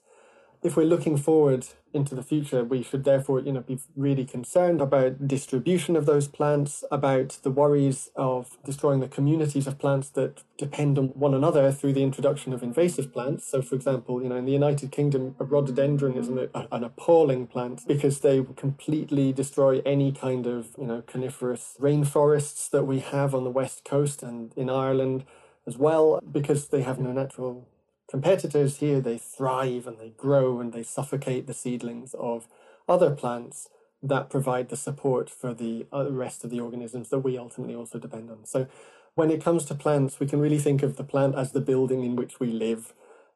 if 0.61 0.75
we're 0.75 0.85
looking 0.85 1.15
forward 1.15 1.65
into 1.93 2.13
the 2.13 2.23
future, 2.23 2.63
we 2.63 2.83
should 2.83 3.03
therefore, 3.03 3.39
you 3.39 3.51
know, 3.51 3.61
be 3.61 3.79
really 3.95 4.25
concerned 4.25 4.81
about 4.81 5.27
distribution 5.27 5.95
of 5.95 6.05
those 6.05 6.27
plants, 6.27 6.83
about 6.91 7.39
the 7.43 7.49
worries 7.49 8.09
of 8.15 8.57
destroying 8.65 8.99
the 8.99 9.07
communities 9.07 9.67
of 9.67 9.79
plants 9.79 10.09
that 10.09 10.43
depend 10.57 10.99
on 10.99 11.07
one 11.09 11.33
another 11.33 11.71
through 11.71 11.93
the 11.93 12.03
introduction 12.03 12.51
of 12.51 12.61
invasive 12.61 13.11
plants. 13.13 13.49
So, 13.49 13.61
for 13.61 13.75
example, 13.75 14.21
you 14.21 14.29
know, 14.29 14.35
in 14.35 14.45
the 14.45 14.51
United 14.51 14.91
Kingdom, 14.91 15.35
a 15.39 15.45
rhododendron 15.45 16.17
is 16.17 16.27
an, 16.27 16.49
an 16.53 16.83
appalling 16.83 17.47
plant 17.47 17.87
because 17.87 18.19
they 18.19 18.45
completely 18.55 19.31
destroy 19.31 19.81
any 19.85 20.11
kind 20.11 20.45
of, 20.45 20.75
you 20.77 20.85
know, 20.85 21.01
coniferous 21.07 21.75
rainforests 21.79 22.69
that 22.69 22.83
we 22.83 22.99
have 22.99 23.33
on 23.33 23.45
the 23.45 23.49
west 23.49 23.85
coast 23.85 24.21
and 24.21 24.53
in 24.55 24.69
Ireland 24.69 25.23
as 25.65 25.77
well, 25.77 26.19
because 26.31 26.67
they 26.67 26.81
have 26.81 26.99
no 26.99 27.11
natural 27.11 27.67
competitors 28.09 28.77
here, 28.77 28.99
they 28.99 29.17
thrive 29.17 29.87
and 29.87 29.99
they 29.99 30.09
grow 30.09 30.59
and 30.59 30.73
they 30.73 30.83
suffocate 30.83 31.47
the 31.47 31.53
seedlings 31.53 32.13
of 32.15 32.47
other 32.87 33.11
plants 33.11 33.69
that 34.01 34.29
provide 34.29 34.69
the 34.69 34.77
support 34.77 35.29
for 35.29 35.53
the 35.53 35.85
uh, 35.93 36.09
rest 36.11 36.43
of 36.43 36.49
the 36.49 36.59
organisms 36.59 37.09
that 37.09 37.19
we 37.19 37.37
ultimately 37.37 37.75
also 37.75 37.99
depend 37.99 38.29
on. 38.29 38.45
So, 38.45 38.67
when 39.15 39.31
it 39.31 39.43
comes 39.43 39.65
to 39.65 39.75
plants, 39.75 40.19
we 40.19 40.27
can 40.27 40.39
really 40.39 40.59
think 40.59 40.81
of 40.81 40.95
the 40.95 41.03
plant 41.03 41.35
as 41.35 41.51
the 41.51 41.59
building 41.59 42.03
in 42.03 42.15
which 42.15 42.39
we 42.39 42.51
live 42.51 42.93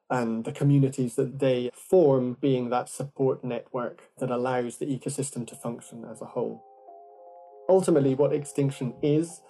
and 0.09 0.45
the 0.45 0.51
communities 0.51 1.15
that 1.15 1.39
they 1.39 1.71
form 1.73 2.37
being 2.39 2.69
that 2.69 2.87
support 2.87 3.43
network 3.43 4.03
that 4.19 4.29
allows 4.29 4.77
the 4.77 4.85
ecosystem 4.85 5.45
to 5.47 5.55
function 5.55 6.05
as 6.05 6.21
a 6.21 6.25
whole. 6.25 6.63
Ultimately, 7.67 8.13
what 8.13 8.33
extinction 8.33 8.93
is, 9.01 9.41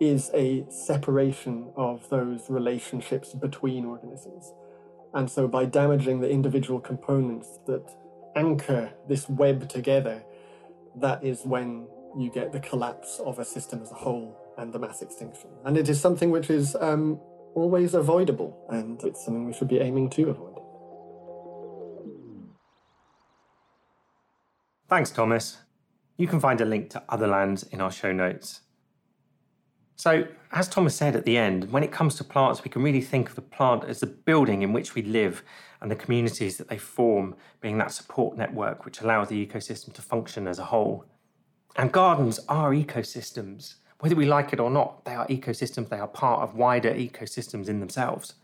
is 0.00 0.30
a 0.34 0.66
separation 0.70 1.72
of 1.76 2.08
those 2.08 2.50
relationships 2.50 3.32
between 3.32 3.84
organisms. 3.84 4.52
And 5.14 5.30
so, 5.30 5.48
by 5.48 5.64
damaging 5.64 6.20
the 6.20 6.30
individual 6.30 6.80
components 6.80 7.58
that 7.66 7.88
anchor 8.36 8.92
this 9.08 9.28
web 9.28 9.68
together, 9.68 10.22
that 10.96 11.24
is 11.24 11.42
when 11.44 11.88
you 12.16 12.30
get 12.30 12.52
the 12.52 12.60
collapse 12.60 13.20
of 13.24 13.38
a 13.38 13.44
system 13.44 13.82
as 13.82 13.90
a 13.90 13.94
whole 13.94 14.36
and 14.58 14.72
the 14.72 14.78
mass 14.78 15.02
extinction. 15.02 15.50
And 15.64 15.76
it 15.76 15.88
is 15.88 16.00
something 16.00 16.30
which 16.30 16.50
is 16.50 16.76
um, 16.76 17.20
always 17.54 17.94
avoidable, 17.94 18.66
and 18.68 19.02
it's 19.04 19.24
something 19.24 19.46
we 19.46 19.52
should 19.52 19.68
be 19.68 19.78
aiming 19.78 20.10
to 20.10 20.30
avoid. 20.30 20.54
Thanks, 24.88 25.10
Thomas. 25.10 25.58
You 26.16 26.26
can 26.26 26.40
find 26.40 26.60
a 26.60 26.64
link 26.64 26.90
to 26.90 27.02
Otherlands 27.08 27.70
in 27.72 27.80
our 27.80 27.92
show 27.92 28.12
notes. 28.12 28.62
So, 29.98 30.28
as 30.52 30.68
Thomas 30.68 30.94
said 30.94 31.16
at 31.16 31.24
the 31.24 31.36
end, 31.36 31.72
when 31.72 31.82
it 31.82 31.90
comes 31.90 32.14
to 32.14 32.24
plants, 32.24 32.62
we 32.62 32.70
can 32.70 32.84
really 32.84 33.00
think 33.00 33.28
of 33.28 33.34
the 33.34 33.42
plant 33.42 33.82
as 33.82 33.98
the 33.98 34.06
building 34.06 34.62
in 34.62 34.72
which 34.72 34.94
we 34.94 35.02
live 35.02 35.42
and 35.80 35.90
the 35.90 35.96
communities 35.96 36.56
that 36.56 36.68
they 36.68 36.78
form 36.78 37.34
being 37.60 37.78
that 37.78 37.90
support 37.90 38.36
network 38.36 38.84
which 38.84 39.00
allows 39.00 39.28
the 39.28 39.44
ecosystem 39.44 39.92
to 39.94 40.00
function 40.00 40.46
as 40.46 40.60
a 40.60 40.66
whole. 40.66 41.04
And 41.74 41.90
gardens 41.90 42.38
are 42.48 42.70
ecosystems. 42.70 43.74
Whether 43.98 44.14
we 44.14 44.26
like 44.26 44.52
it 44.52 44.60
or 44.60 44.70
not, 44.70 45.04
they 45.04 45.16
are 45.16 45.26
ecosystems, 45.26 45.88
they 45.88 45.98
are 45.98 46.06
part 46.06 46.42
of 46.42 46.54
wider 46.54 46.94
ecosystems 46.94 47.68
in 47.68 47.80
themselves. 47.80 48.34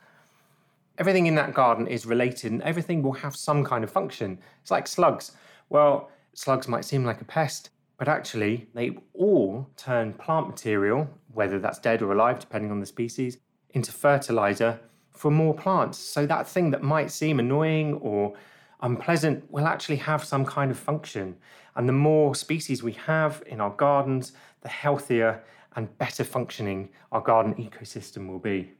Everything 0.99 1.27
in 1.27 1.37
that 1.37 1.55
garden 1.55 1.87
is 1.87 2.05
related 2.05 2.51
and 2.51 2.63
everything 2.63 3.01
will 3.01 3.13
have 3.13 3.37
some 3.37 3.63
kind 3.63 3.85
of 3.85 3.93
function. 3.93 4.41
It's 4.61 4.73
like 4.73 4.89
slugs. 4.89 5.31
Well, 5.69 6.11
slugs 6.35 6.67
might 6.67 6.85
seem 6.85 7.05
like 7.05 7.21
a 7.21 7.25
pest, 7.25 7.71
but 7.97 8.09
actually, 8.09 8.69
they 8.75 8.97
all 9.13 9.69
turn 9.77 10.13
plant 10.15 10.49
material 10.49 11.09
whether 11.35 11.59
that's 11.59 11.79
dead 11.79 12.01
or 12.01 12.13
alive, 12.13 12.39
depending 12.39 12.71
on 12.71 12.81
the 12.81 12.87
species, 12.87 13.39
into 13.71 13.93
fertilizer 13.93 14.81
for 15.11 15.31
more 15.31 15.55
plants. 15.55 15.99
So 15.99 16.27
that 16.27 16.49
thing 16.49 16.71
that 16.71 16.83
might 16.83 17.11
seem 17.11 17.39
annoying 17.39 17.95
or 17.95 18.35
unpleasant 18.83 19.51
will 19.51 19.67
actually 19.67 19.97
have 19.97 20.25
some 20.25 20.45
kind 20.45 20.71
of 20.71 20.79
function. 20.79 21.37
And 21.77 21.89
the 21.89 21.93
more 21.93 22.35
species 22.35 22.83
we 22.83 22.93
have 22.93 23.43
in 23.47 23.61
our 23.61 23.71
gardens, 23.71 24.33
the 24.61 24.69
healthier 24.69 25.43
and 25.77 25.97
better 25.99 26.25
functioning 26.25 26.91
our 27.11 27.21
garden 27.21 27.55
ecosystem 27.55 28.29
will 28.29 28.39
be. 28.39 28.73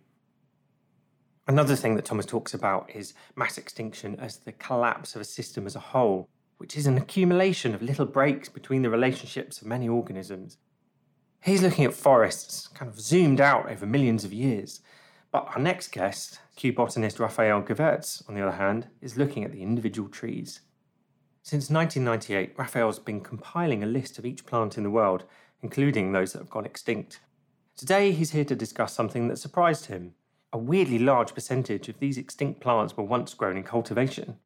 Another 1.47 1.77
thing 1.77 1.95
that 1.97 2.05
Thomas 2.05 2.25
talks 2.25 2.55
about 2.55 2.89
is 2.95 3.15
mass 3.37 3.59
extinction 3.59 4.19
as 4.19 4.39
the 4.39 4.53
collapse 4.53 5.15
of 5.15 5.21
a 5.21 5.25
system 5.25 5.67
as 5.67 5.77
a 5.77 5.81
whole, 5.81 6.29
which 6.65 6.79
is 6.79 6.87
an 6.87 6.97
accumulation 6.97 7.75
of 7.75 7.83
little 7.83 8.07
breaks 8.07 8.49
between 8.49 8.81
the 8.81 8.89
relationships 8.89 9.61
of 9.61 9.67
many 9.67 9.87
organisms. 9.87 10.57
He's 11.43 11.61
looking 11.61 11.85
at 11.85 11.93
forests, 11.93 12.69
kind 12.69 12.91
of 12.91 12.99
zoomed 12.99 13.39
out 13.39 13.71
over 13.71 13.85
millions 13.85 14.25
of 14.25 14.33
years. 14.33 14.81
But 15.31 15.47
our 15.49 15.59
next 15.59 15.89
guest, 15.89 16.39
Kew 16.57 16.73
botanist 16.73 17.21
Raphael 17.21 17.61
Govaerts, 17.61 18.27
on 18.31 18.35
the 18.35 18.41
other 18.41 18.57
hand, 18.57 18.89
is 19.03 19.19
looking 19.19 19.45
at 19.45 19.53
the 19.53 19.61
individual 19.61 20.09
trees. 20.09 20.63
Since 21.43 21.69
1998, 21.69 22.55
Raphael's 22.57 22.99
been 22.99 23.21
compiling 23.21 23.83
a 23.83 23.87
list 23.87 24.19
of 24.19 24.25
each 24.25 24.47
plant 24.47 24.79
in 24.79 24.85
the 24.85 24.91
world, 24.91 25.25
including 25.61 26.13
those 26.13 26.33
that 26.33 26.39
have 26.39 26.49
gone 26.49 26.65
extinct. 26.65 27.21
Today, 27.77 28.13
he's 28.13 28.31
here 28.31 28.47
to 28.47 28.57
discuss 28.57 28.95
something 28.95 29.29
that 29.29 29.37
surprised 29.37 29.85
him. 29.85 30.15
A 30.51 30.57
weirdly 30.57 30.99
large 30.99 31.35
percentage 31.35 31.91
of 31.91 31.99
these 31.99 32.17
extinct 32.17 32.63
plants 32.63 32.97
were 32.97 33.05
once 33.05 33.35
grown 33.35 33.59
in 33.59 33.65
cultivation. 33.65 34.39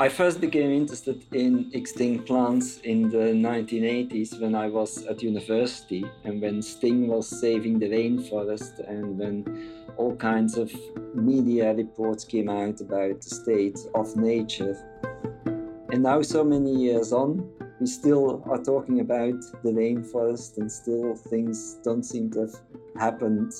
I 0.00 0.08
first 0.08 0.40
became 0.40 0.70
interested 0.70 1.26
in 1.34 1.70
extinct 1.74 2.26
plants 2.26 2.78
in 2.84 3.10
the 3.10 3.34
1980s 3.36 4.40
when 4.40 4.54
I 4.54 4.66
was 4.66 5.04
at 5.04 5.22
university 5.22 6.06
and 6.24 6.40
when 6.40 6.62
Sting 6.62 7.06
was 7.06 7.28
saving 7.28 7.78
the 7.78 7.90
rainforest 7.90 8.80
and 8.88 9.18
when 9.18 9.84
all 9.98 10.16
kinds 10.16 10.56
of 10.56 10.72
media 11.14 11.74
reports 11.74 12.24
came 12.24 12.48
out 12.48 12.80
about 12.80 13.20
the 13.20 13.28
state 13.28 13.78
of 13.94 14.16
nature. 14.16 14.74
And 15.92 16.02
now, 16.02 16.22
so 16.22 16.44
many 16.44 16.74
years 16.74 17.12
on, 17.12 17.46
we 17.78 17.86
still 17.86 18.42
are 18.46 18.64
talking 18.64 19.00
about 19.00 19.38
the 19.62 19.70
rainforest 19.70 20.56
and 20.56 20.72
still 20.72 21.14
things 21.14 21.74
don't 21.84 22.04
seem 22.04 22.30
to 22.30 22.40
have 22.40 22.54
happened. 22.96 23.52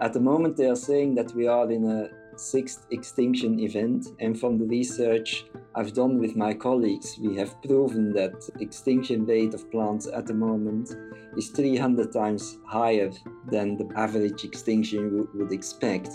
At 0.00 0.12
the 0.12 0.18
moment, 0.18 0.56
they 0.56 0.68
are 0.68 0.74
saying 0.90 1.14
that 1.14 1.32
we 1.36 1.46
are 1.46 1.70
in 1.70 1.88
a 1.88 2.10
sixth 2.36 2.86
extinction 2.90 3.60
event, 3.60 4.08
and 4.20 4.38
from 4.38 4.58
the 4.58 4.66
research 4.66 5.46
I've 5.74 5.92
done 5.92 6.18
with 6.18 6.36
my 6.36 6.54
colleagues, 6.54 7.18
we 7.20 7.36
have 7.36 7.60
proven 7.62 8.12
that 8.12 8.34
extinction 8.60 9.26
rate 9.26 9.54
of 9.54 9.70
plants 9.70 10.06
at 10.06 10.26
the 10.26 10.34
moment 10.34 10.94
is 11.36 11.48
300 11.50 12.12
times 12.12 12.58
higher 12.66 13.10
than 13.50 13.76
the 13.76 13.88
average 13.96 14.44
extinction 14.44 15.26
would 15.34 15.52
expect. 15.52 16.10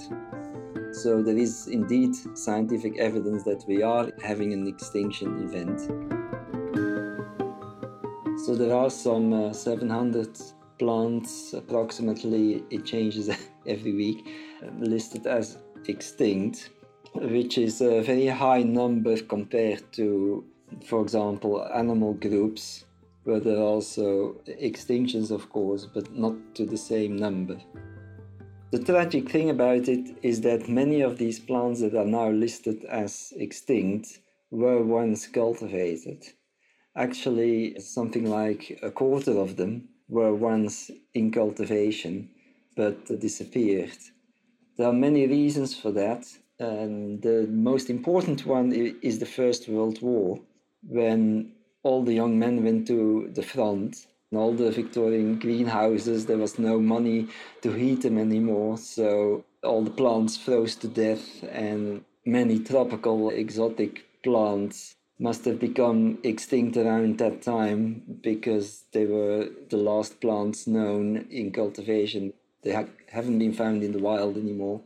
So 0.91 1.21
there 1.21 1.37
is 1.37 1.67
indeed 1.67 2.15
scientific 2.37 2.97
evidence 2.97 3.43
that 3.43 3.63
we 3.67 3.83
are 3.83 4.09
having 4.23 4.53
an 4.53 4.67
extinction 4.67 5.43
event. 5.43 5.79
So 8.45 8.55
there 8.55 8.73
are 8.73 8.89
some 8.89 9.33
uh, 9.33 9.53
700 9.53 10.39
plants, 10.79 11.53
approximately, 11.53 12.63
it 12.69 12.85
changes 12.85 13.29
every 13.67 13.93
week, 13.93 14.27
listed 14.79 15.27
as 15.27 15.57
extinct, 15.87 16.69
which 17.13 17.57
is 17.57 17.81
a 17.81 18.01
very 18.01 18.27
high 18.27 18.63
number 18.63 19.19
compared 19.21 19.83
to, 19.93 20.43
for 20.85 21.01
example, 21.01 21.67
animal 21.73 22.13
groups, 22.13 22.85
where 23.23 23.39
there 23.39 23.57
are 23.57 23.73
also 23.75 24.35
extinctions, 24.47 25.31
of 25.31 25.49
course, 25.49 25.85
but 25.85 26.11
not 26.15 26.35
to 26.55 26.65
the 26.65 26.77
same 26.77 27.15
number. 27.15 27.57
The 28.71 28.79
tragic 28.83 29.29
thing 29.29 29.49
about 29.49 29.87
it 29.87 30.15
is 30.21 30.41
that 30.41 30.69
many 30.69 31.01
of 31.01 31.17
these 31.17 31.39
plants 31.39 31.81
that 31.81 31.95
are 31.95 32.05
now 32.05 32.29
listed 32.29 32.85
as 32.85 33.33
extinct 33.35 34.19
were 34.51 34.83
once 34.83 35.27
cultivated. 35.27 36.23
Actually, 36.95 37.79
something 37.79 38.29
like 38.29 38.79
a 38.83 38.91
quarter 38.91 39.37
of 39.37 39.57
them 39.57 39.89
were 40.07 40.35
once 40.35 40.91
in 41.13 41.31
cultivation 41.31 42.29
but 42.75 43.05
disappeared. 43.19 43.97
There 44.79 44.87
are 44.87 44.93
many 44.93 45.27
reasons 45.27 45.75
for 45.75 45.91
that. 45.91 46.25
And 46.57 47.21
the 47.21 47.45
most 47.49 47.89
important 47.89 48.45
one 48.45 48.71
is 48.71 49.19
the 49.19 49.25
First 49.25 49.67
World 49.67 50.01
War, 50.01 50.39
when 50.87 51.51
all 51.83 52.01
the 52.05 52.13
young 52.13 52.39
men 52.39 52.63
went 52.63 52.87
to 52.87 53.29
the 53.33 53.43
front. 53.43 54.07
And 54.31 54.39
all 54.39 54.53
the 54.53 54.71
Victorian 54.71 55.37
greenhouses, 55.37 56.27
there 56.27 56.37
was 56.37 56.57
no 56.57 56.79
money 56.79 57.27
to 57.61 57.73
heat 57.73 58.03
them 58.03 58.17
anymore. 58.17 58.77
So 58.77 59.43
all 59.63 59.83
the 59.83 59.91
plants 59.91 60.37
froze 60.37 60.77
to 60.77 60.87
death, 60.87 61.43
and 61.51 62.05
many 62.25 62.59
tropical 62.59 63.31
exotic 63.31 64.05
plants 64.23 64.95
must 65.19 65.43
have 65.43 65.59
become 65.59 66.19
extinct 66.23 66.77
around 66.77 67.17
that 67.17 67.41
time 67.41 68.01
because 68.21 68.85
they 68.93 69.05
were 69.05 69.49
the 69.69 69.75
last 69.75 70.21
plants 70.21 70.67
known 70.67 71.27
in 71.29 71.51
cultivation. 71.51 72.31
They 72.63 72.73
ha- 72.73 72.85
haven't 73.11 73.39
been 73.39 73.53
found 73.53 73.83
in 73.83 73.91
the 73.91 73.99
wild 73.99 74.37
anymore. 74.37 74.81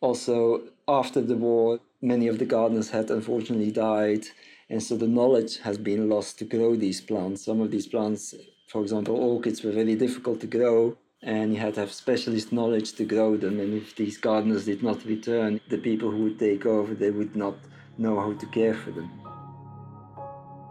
Also, 0.00 0.62
after 0.88 1.20
the 1.20 1.36
war, 1.36 1.80
many 2.00 2.28
of 2.28 2.38
the 2.38 2.44
gardeners 2.44 2.90
had 2.90 3.10
unfortunately 3.10 3.72
died, 3.72 4.26
and 4.68 4.82
so 4.82 4.96
the 4.96 5.08
knowledge 5.08 5.58
has 5.58 5.78
been 5.78 6.08
lost 6.08 6.38
to 6.38 6.44
grow 6.44 6.76
these 6.76 7.00
plants. 7.00 7.44
Some 7.44 7.60
of 7.60 7.70
these 7.70 7.86
plants, 7.86 8.34
for 8.68 8.82
example, 8.82 9.16
orchids, 9.16 9.62
were 9.62 9.72
very 9.72 9.94
difficult 9.94 10.40
to 10.40 10.46
grow, 10.46 10.96
and 11.22 11.52
you 11.52 11.60
had 11.60 11.74
to 11.74 11.80
have 11.80 11.92
specialist 11.92 12.52
knowledge 12.52 12.92
to 12.94 13.04
grow 13.04 13.36
them. 13.36 13.58
And 13.60 13.74
if 13.74 13.96
these 13.96 14.18
gardeners 14.18 14.64
did 14.64 14.82
not 14.82 15.04
return, 15.04 15.60
the 15.68 15.78
people 15.78 16.10
who 16.10 16.24
would 16.24 16.38
take 16.38 16.66
over, 16.66 16.94
they 16.94 17.10
would 17.10 17.36
not 17.36 17.56
know 17.98 18.20
how 18.20 18.32
to 18.34 18.46
care 18.46 18.74
for 18.74 18.90
them. 18.90 19.10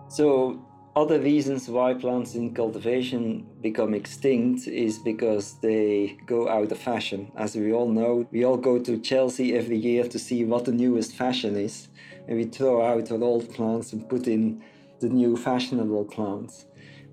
So 0.08 0.65
other 0.96 1.20
reasons 1.20 1.68
why 1.68 1.94
plants 1.94 2.36
in 2.36 2.54
cultivation 2.54 3.46
become 3.62 3.94
extinct 3.94 4.66
is 4.68 4.98
because 5.00 5.60
they 5.60 6.18
go 6.26 6.48
out 6.48 6.72
of 6.72 6.78
fashion. 6.78 7.32
As 7.36 7.56
we 7.56 7.74
all 7.74 7.90
know, 7.90 8.26
we 8.32 8.46
all 8.46 8.56
go 8.56 8.80
to 8.80 8.98
Chelsea 9.00 9.56
every 9.56 9.78
year 9.78 10.08
to 10.08 10.18
see 10.18 10.46
what 10.46 10.64
the 10.64 10.72
newest 10.72 11.14
fashion 11.14 11.58
is, 11.58 11.90
and 12.28 12.38
we 12.38 12.46
throw 12.46 12.82
out 12.82 13.12
our 13.12 13.22
old 13.22 13.54
plants 13.54 13.92
and 13.92 14.08
put 14.08 14.28
in 14.28 14.64
the 15.02 15.10
new 15.10 15.36
fashionable 15.36 16.06
plants. 16.06 16.66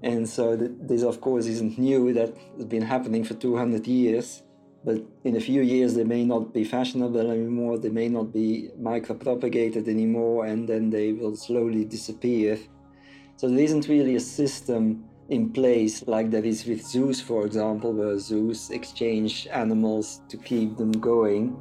And 0.03 0.29
so 0.29 0.57
this, 0.57 1.03
of 1.03 1.21
course, 1.21 1.47
isn't 1.47 1.77
new. 1.77 2.13
That 2.13 2.37
has 2.57 2.67
been 2.67 2.83
happening 2.83 3.25
for 3.25 3.35
200 3.35 3.87
years. 3.87 4.43
But 4.85 5.01
in 5.23 5.37
a 5.37 5.41
few 5.41 5.63
years, 5.63 5.95
they 5.95 6.03
may 6.03 6.25
not 6.25 6.53
be 6.53 6.65
fashionable 6.65 7.31
anymore. 7.31 7.79
They 7.79 7.89
may 7.89 8.09
not 8.09 8.33
be 8.33 8.71
micropropagated 8.81 9.87
anymore, 9.87 10.47
and 10.47 10.69
then 10.69 10.91
they 10.91 11.13
will 11.13 11.37
slowly 11.37 11.85
disappear. 11.85 12.59
So 13.43 13.49
there 13.49 13.59
isn't 13.59 13.89
really 13.89 14.15
a 14.15 14.21
system 14.21 15.03
in 15.29 15.51
place 15.51 16.07
like 16.07 16.31
that 16.31 16.45
is 16.45 16.65
with 16.65 16.81
zoos, 16.81 17.21
for 17.21 17.45
example, 17.45 17.93
where 17.93 18.17
zoos 18.17 18.71
exchange 18.71 19.49
animals 19.51 20.21
to 20.29 20.37
keep 20.37 20.77
them 20.77 20.93
going. 20.93 21.57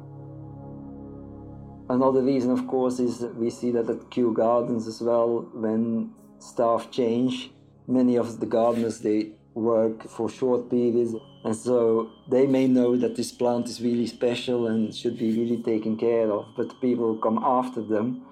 Another 1.90 2.22
reason, 2.22 2.52
of 2.52 2.68
course, 2.68 3.00
is 3.00 3.18
that 3.18 3.34
we 3.34 3.50
see 3.50 3.72
that 3.72 3.90
at 3.90 4.12
Kew 4.12 4.32
Gardens 4.32 4.86
as 4.86 5.00
well, 5.00 5.50
when 5.54 6.12
staff 6.38 6.88
change, 6.92 7.50
many 7.88 8.14
of 8.14 8.38
the 8.38 8.46
gardeners 8.46 9.00
they 9.00 9.32
work 9.54 10.08
for 10.08 10.30
short 10.30 10.70
periods, 10.70 11.16
and 11.44 11.56
so 11.56 12.12
they 12.30 12.46
may 12.46 12.68
know 12.68 12.96
that 12.96 13.16
this 13.16 13.32
plant 13.32 13.66
is 13.66 13.82
really 13.82 14.06
special 14.06 14.68
and 14.68 14.94
should 14.94 15.18
be 15.18 15.36
really 15.36 15.60
taken 15.60 15.96
care 15.96 16.30
of, 16.30 16.46
but 16.56 16.80
people 16.80 17.16
come 17.16 17.40
after 17.42 17.82
them 17.82 18.24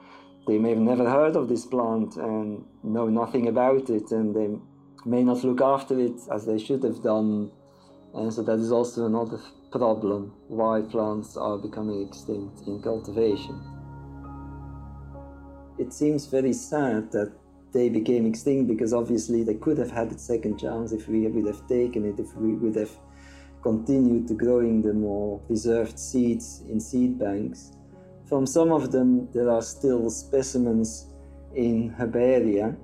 they 0.46 0.58
may 0.58 0.70
have 0.70 0.78
never 0.78 1.08
heard 1.08 1.36
of 1.36 1.48
this 1.48 1.66
plant 1.66 2.16
and 2.16 2.64
know 2.82 3.08
nothing 3.08 3.48
about 3.48 3.90
it, 3.90 4.10
and 4.10 4.34
they 4.34 4.48
may 5.04 5.22
not 5.22 5.44
look 5.44 5.60
after 5.60 5.98
it 5.98 6.20
as 6.32 6.46
they 6.46 6.58
should 6.58 6.82
have 6.82 7.02
done. 7.02 7.50
And 8.14 8.32
so 8.32 8.42
that 8.42 8.58
is 8.58 8.72
also 8.72 9.06
another 9.06 9.38
problem 9.70 10.34
why 10.48 10.82
plants 10.82 11.36
are 11.36 11.58
becoming 11.58 12.06
extinct 12.06 12.66
in 12.66 12.82
cultivation. 12.82 13.60
It 15.78 15.92
seems 15.92 16.26
very 16.26 16.52
sad 16.52 17.12
that 17.12 17.32
they 17.72 17.88
became 17.88 18.26
extinct 18.26 18.68
because 18.68 18.92
obviously 18.92 19.44
they 19.44 19.54
could 19.54 19.78
have 19.78 19.90
had 19.90 20.10
a 20.10 20.18
second 20.18 20.58
chance 20.58 20.92
if 20.92 21.08
we 21.08 21.26
would 21.26 21.46
have 21.46 21.66
taken 21.68 22.04
it, 22.04 22.18
if 22.18 22.34
we 22.34 22.54
would 22.54 22.74
have 22.76 22.90
continued 23.62 24.26
to 24.28 24.34
growing 24.34 24.82
them 24.82 25.04
or 25.04 25.38
preserved 25.40 25.98
seeds 25.98 26.62
in 26.68 26.80
seed 26.80 27.18
banks. 27.18 27.72
From 28.30 28.46
some 28.46 28.70
of 28.70 28.92
them, 28.92 29.28
there 29.32 29.50
are 29.50 29.60
still 29.60 30.08
specimens 30.08 31.08
in 31.56 31.92
herbaria, 31.98 32.76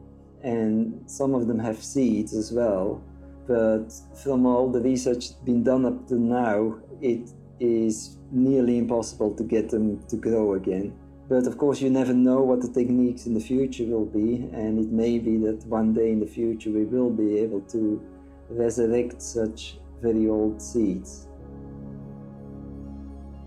and 0.43 1.09
some 1.09 1.37
of 1.37 1.47
them 1.47 1.61
have 1.61 1.81
seeds 1.81 2.35
as 2.35 2.51
well. 2.51 3.01
But 3.47 3.93
from 4.25 4.45
all 4.45 4.69
the 4.69 4.81
research 4.81 5.41
been 5.45 5.63
done 5.63 5.87
up 5.87 6.09
to 6.09 6.17
now, 6.17 6.79
it 7.01 7.31
is 7.61 8.19
nearly 8.33 8.79
impossible 8.79 9.37
to 9.37 9.45
get 9.45 9.71
them 9.71 10.03
to 10.09 10.17
grow 10.17 10.55
again. 10.55 10.93
But 11.29 11.47
of 11.47 11.59
course, 11.59 11.81
you 11.81 11.91
never 11.91 12.13
know 12.13 12.43
what 12.43 12.61
the 12.61 12.69
techniques 12.69 13.27
in 13.27 13.35
the 13.35 13.41
future 13.41 13.85
will 13.85 14.05
be, 14.05 14.49
and 14.53 14.81
it 14.81 14.91
may 14.91 15.21
be 15.21 15.37
that 15.47 15.65
one 15.69 15.95
day 15.95 16.11
in 16.11 16.19
the 16.19 16.27
future 16.27 16.71
we 16.71 16.87
will 16.87 17.11
be 17.11 17.39
able 17.39 17.61
to 17.73 18.03
resurrect 18.49 19.23
such 19.23 19.79
very 20.03 20.29
old 20.29 20.61
seeds. 20.61 21.29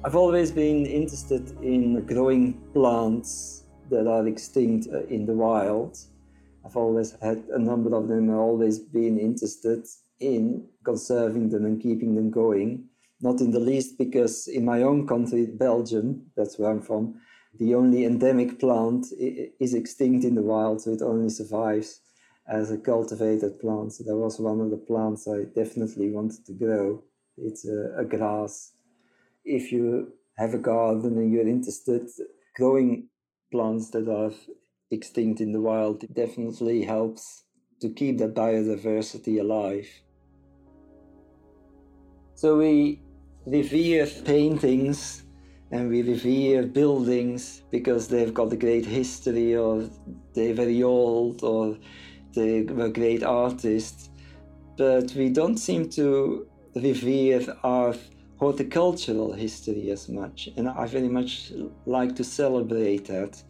I've 0.01 0.15
always 0.15 0.49
been 0.49 0.85
interested 0.85 1.61
in 1.61 2.05
growing 2.05 2.53
plants 2.71 3.65
that 3.89 4.07
are 4.07 4.25
extinct 4.27 4.87
uh, 4.93 5.03
in 5.07 5.25
the 5.25 5.33
wild. 5.33 5.97
I've 6.65 6.77
always 6.77 7.17
had 7.21 7.43
a 7.53 7.59
number 7.59 7.93
of 7.93 8.07
them, 8.07 8.29
I've 8.29 8.37
always 8.37 8.79
been 8.79 9.19
interested 9.19 9.85
in 10.21 10.69
conserving 10.85 11.49
them 11.49 11.65
and 11.65 11.81
keeping 11.81 12.15
them 12.15 12.31
going. 12.31 12.85
Not 13.19 13.41
in 13.41 13.51
the 13.51 13.59
least 13.59 13.97
because 13.97 14.47
in 14.47 14.63
my 14.63 14.83
own 14.83 15.05
country, 15.05 15.45
Belgium, 15.45 16.27
that's 16.37 16.57
where 16.57 16.71
I'm 16.71 16.81
from, 16.81 17.19
the 17.59 17.75
only 17.75 18.05
endemic 18.05 18.57
plant 18.57 19.07
is 19.19 19.73
extinct 19.73 20.23
in 20.23 20.35
the 20.35 20.41
wild, 20.41 20.81
so 20.81 20.91
it 20.91 21.01
only 21.01 21.29
survives 21.29 21.99
as 22.47 22.71
a 22.71 22.77
cultivated 22.77 23.59
plant. 23.59 23.91
So 23.91 24.05
that 24.05 24.15
was 24.15 24.39
one 24.39 24.61
of 24.61 24.69
the 24.69 24.77
plants 24.77 25.27
I 25.27 25.43
definitely 25.53 26.09
wanted 26.09 26.45
to 26.45 26.53
grow. 26.53 27.03
It's 27.37 27.67
a, 27.67 27.95
a 27.97 28.05
grass 28.05 28.71
if 29.49 29.71
you 29.71 30.13
have 30.37 30.53
a 30.53 30.59
garden 30.59 31.17
and 31.17 31.33
you're 31.33 31.47
interested, 31.47 32.07
growing 32.55 33.09
plants 33.51 33.89
that 33.89 34.07
are 34.07 34.31
extinct 34.91 35.41
in 35.41 35.51
the 35.51 35.61
wild 35.61 36.03
it 36.03 36.13
definitely 36.13 36.83
helps 36.83 37.43
to 37.81 37.89
keep 37.89 38.17
that 38.19 38.35
biodiversity 38.35 39.39
alive. 39.39 39.87
So 42.35 42.57
we 42.57 43.01
revere 43.45 44.07
paintings 44.25 45.23
and 45.71 45.89
we 45.89 46.01
revere 46.01 46.63
buildings 46.63 47.63
because 47.69 48.07
they've 48.07 48.33
got 48.33 48.53
a 48.53 48.57
great 48.57 48.85
history 48.85 49.55
or 49.55 49.89
they're 50.33 50.53
very 50.53 50.83
old 50.83 51.43
or 51.43 51.77
they 52.33 52.63
were 52.63 52.89
great 52.89 53.23
artists. 53.23 54.09
But 54.77 55.13
we 55.15 55.29
don't 55.29 55.57
seem 55.57 55.89
to 55.91 56.47
revere 56.75 57.45
art 57.63 57.99
horticultural 58.39 59.33
history 59.33 59.91
as 59.91 60.07
much. 60.09 60.49
And 60.55 60.69
I 60.69 60.87
very 60.87 61.09
much 61.09 61.51
like 61.85 62.15
to 62.15 62.23
celebrate 62.23 63.05
that 63.07 63.43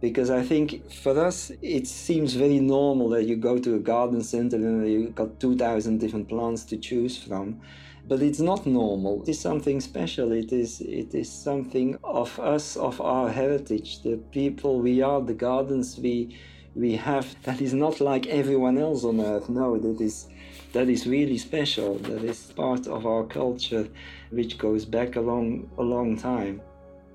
because 0.00 0.30
I 0.30 0.42
think 0.42 0.92
for 0.92 1.18
us 1.18 1.52
it 1.62 1.86
seems 1.86 2.34
very 2.34 2.60
normal 2.60 3.08
that 3.10 3.24
you 3.24 3.36
go 3.36 3.58
to 3.58 3.76
a 3.76 3.78
garden 3.78 4.22
center 4.22 4.56
and 4.56 4.86
you 4.88 5.08
got 5.10 5.40
2,000 5.40 5.98
different 5.98 6.28
plants 6.28 6.64
to 6.64 6.76
choose 6.76 7.16
from. 7.16 7.60
But 8.08 8.22
it's 8.22 8.40
not 8.40 8.66
normal. 8.66 9.22
It 9.22 9.30
is 9.30 9.40
something 9.40 9.80
special. 9.80 10.30
It 10.32 10.52
is 10.52 10.80
it 10.80 11.12
is 11.12 11.30
something 11.30 11.98
of 12.04 12.38
us, 12.38 12.76
of 12.76 13.00
our 13.00 13.28
heritage, 13.30 14.02
the 14.02 14.16
people 14.30 14.80
we 14.80 15.02
are, 15.02 15.20
the 15.20 15.34
gardens 15.34 15.98
we 15.98 16.36
we 16.76 16.94
have. 16.94 17.26
That 17.42 17.60
is 17.60 17.74
not 17.74 18.00
like 18.00 18.28
everyone 18.28 18.78
else 18.78 19.02
on 19.02 19.20
earth. 19.20 19.48
No, 19.48 19.76
that 19.76 20.00
is 20.00 20.28
that 20.72 20.88
is 20.88 21.06
really 21.06 21.38
special. 21.38 21.98
That 21.98 22.24
is 22.24 22.52
part 22.52 22.86
of 22.86 23.06
our 23.06 23.24
culture, 23.24 23.88
which 24.30 24.58
goes 24.58 24.84
back 24.84 25.16
a 25.16 25.20
long, 25.20 25.70
a 25.78 25.82
long 25.82 26.16
time. 26.16 26.60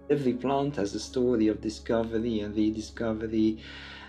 Every 0.10 0.34
plant 0.34 0.76
has 0.76 0.94
a 0.96 1.00
story 1.00 1.48
of 1.48 1.62
discovery 1.62 2.42
and 2.42 2.56
rediscovery, 2.56 3.60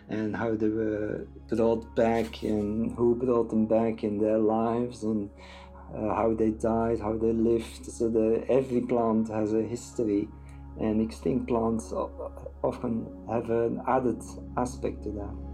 and 0.08 0.34
how 0.34 0.54
they 0.54 0.68
were 0.68 1.26
brought 1.48 1.94
back, 1.94 2.42
and 2.42 2.92
who 2.96 3.14
brought 3.14 3.50
them 3.50 3.66
back 3.66 4.04
in 4.04 4.18
their 4.18 4.38
lives, 4.38 5.04
and 5.04 5.30
uh, 5.94 6.14
how 6.14 6.34
they 6.34 6.50
died, 6.50 6.98
how 7.00 7.16
they 7.16 7.32
lived. 7.32 7.86
So 7.86 8.08
the, 8.08 8.44
every 8.48 8.80
plant 8.80 9.28
has 9.28 9.52
a 9.52 9.62
history, 9.62 10.28
and 10.80 11.00
extinct 11.00 11.48
plants 11.48 11.92
often 12.62 13.06
have 13.30 13.50
an 13.50 13.80
added 13.86 14.22
aspect 14.56 15.04
to 15.04 15.10
that. 15.10 15.51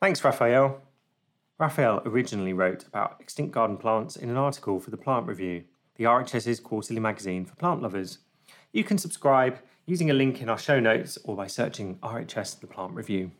Thanks, 0.00 0.22
Raphael. 0.22 0.80
Raphael 1.58 2.02
originally 2.06 2.52
wrote 2.52 2.86
about 2.86 3.16
extinct 3.18 3.52
garden 3.52 3.76
plants 3.76 4.14
in 4.14 4.30
an 4.30 4.36
article 4.36 4.78
for 4.78 4.90
the 4.90 4.96
Plant 4.96 5.26
Review, 5.26 5.64
the 5.96 6.04
RHS's 6.04 6.60
quarterly 6.60 7.00
magazine 7.00 7.44
for 7.44 7.56
plant 7.56 7.82
lovers. 7.82 8.18
You 8.72 8.84
can 8.84 8.96
subscribe 8.96 9.58
using 9.86 10.08
a 10.08 10.14
link 10.14 10.40
in 10.40 10.48
our 10.48 10.56
show 10.56 10.78
notes 10.78 11.18
or 11.24 11.34
by 11.34 11.48
searching 11.48 11.96
RHS 11.96 12.60
The 12.60 12.68
Plant 12.68 12.92
Review. 12.92 13.32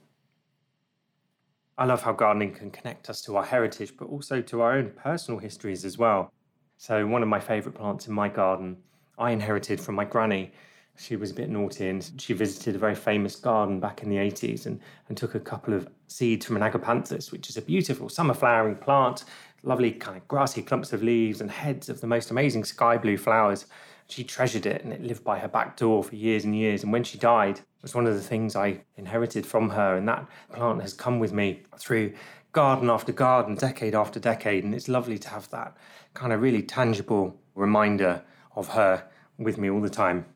I 1.79 1.85
love 1.85 2.03
how 2.03 2.12
gardening 2.12 2.55
can 2.55 2.73
connect 2.73 3.09
us 3.09 3.23
to 3.23 3.37
our 3.37 3.44
heritage, 3.44 3.92
but 3.97 4.09
also 4.09 4.42
to 4.42 4.61
our 4.61 4.73
own 4.73 4.90
personal 4.97 5.38
histories 5.38 5.85
as 5.85 5.97
well. 5.97 6.33
So, 6.77 7.07
one 7.07 7.23
of 7.23 7.29
my 7.29 7.38
favourite 7.38 7.79
plants 7.79 8.09
in 8.09 8.14
my 8.14 8.29
garden 8.29 8.79
I 9.16 9.31
inherited 9.31 9.81
from 9.81 9.94
my 9.94 10.05
granny 10.05 10.51
she 10.99 11.17
was 11.17 11.31
a 11.31 11.35
bit 11.35 11.49
naughty 11.49 11.89
and 11.89 12.11
she 12.19 12.33
visited 12.33 12.75
a 12.75 12.79
very 12.79 12.95
famous 12.95 13.37
garden 13.37 13.79
back 13.79 14.03
in 14.03 14.11
the 14.11 14.17
80s 14.17 14.67
and, 14.67 14.81
and 15.09 15.17
took 15.17 15.35
a 15.37 15.41
couple 15.41 15.73
of 15.73 15.89
seeds 16.09 16.45
from 16.45 16.57
an 16.57 16.63
agapanthus, 16.63 17.31
which 17.31 17.49
is 17.49 17.57
a 17.57 17.63
beautiful 17.63 18.09
summer 18.09 18.35
flowering 18.35 18.75
plant, 18.75 19.25
lovely 19.63 19.93
kind 19.93 20.17
of 20.17 20.27
grassy 20.27 20.61
clumps 20.61 20.93
of 20.93 21.03
leaves 21.03 21.41
and 21.41 21.51
heads 21.51 21.89
of 21.89 22.01
the 22.01 22.07
most 22.07 22.33
amazing 22.33 22.65
sky 22.65 22.99
blue 22.99 23.17
flowers. 23.17 23.67
She 24.09 24.25
treasured 24.25 24.67
it 24.67 24.83
and 24.83 24.93
it 24.93 25.03
lived 25.03 25.23
by 25.23 25.39
her 25.39 25.49
back 25.49 25.77
door 25.77 26.03
for 26.03 26.17
years 26.17 26.45
and 26.45 26.57
years. 26.57 26.83
And 26.83 26.93
when 26.93 27.05
she 27.05 27.17
died, 27.17 27.59
it 27.59 27.83
was 27.83 27.95
one 27.95 28.07
of 28.07 28.15
the 28.15 28.23
things 28.23 28.57
I 28.57 28.81
inherited 28.97 29.47
from 29.47 29.71
her. 29.71 29.97
And 29.97 30.09
that 30.09 30.27
plant 30.53 30.83
has 30.83 30.95
come 30.95 31.21
with 31.21 31.33
me 31.33 31.63
through 31.79 32.13
garden 32.53 32.91
after 32.91 33.13
garden, 33.13 33.55
decade 33.55 33.95
after 33.95 34.19
decade. 34.19 34.65
And 34.65 34.75
it's 34.75 34.89
lovely 34.89 35.19
to 35.19 35.29
have 35.29 35.49
that 35.51 35.77
kind 36.15 36.33
of 36.33 36.43
really 36.43 36.63
tangible 36.63 37.39
reminder 37.55 38.23
of 38.57 38.69
her 38.69 39.05
with 39.39 39.59
me 39.59 39.71
all 39.71 39.81
the 39.81 39.91
time. 39.91 40.27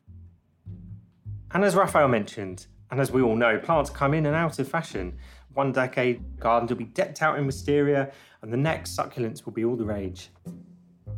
And 1.53 1.63
as 1.63 1.75
Raphael 1.75 2.07
mentioned, 2.07 2.65
and 2.89 2.99
as 2.99 3.11
we 3.11 3.21
all 3.21 3.35
know, 3.35 3.59
plants 3.59 3.91
come 3.91 4.15
in 4.15 4.25
and 4.25 4.35
out 4.35 4.57
of 4.57 4.67
fashion. 4.67 5.17
One 5.53 5.71
decade, 5.71 6.39
gardens 6.39 6.71
will 6.71 6.77
be 6.77 6.85
decked 6.85 7.21
out 7.21 7.37
in 7.37 7.45
wisteria, 7.45 8.11
and 8.41 8.51
the 8.51 8.57
next, 8.57 8.97
succulents 8.97 9.45
will 9.45 9.53
be 9.53 9.63
all 9.63 9.75
the 9.75 9.85
rage. 9.85 10.29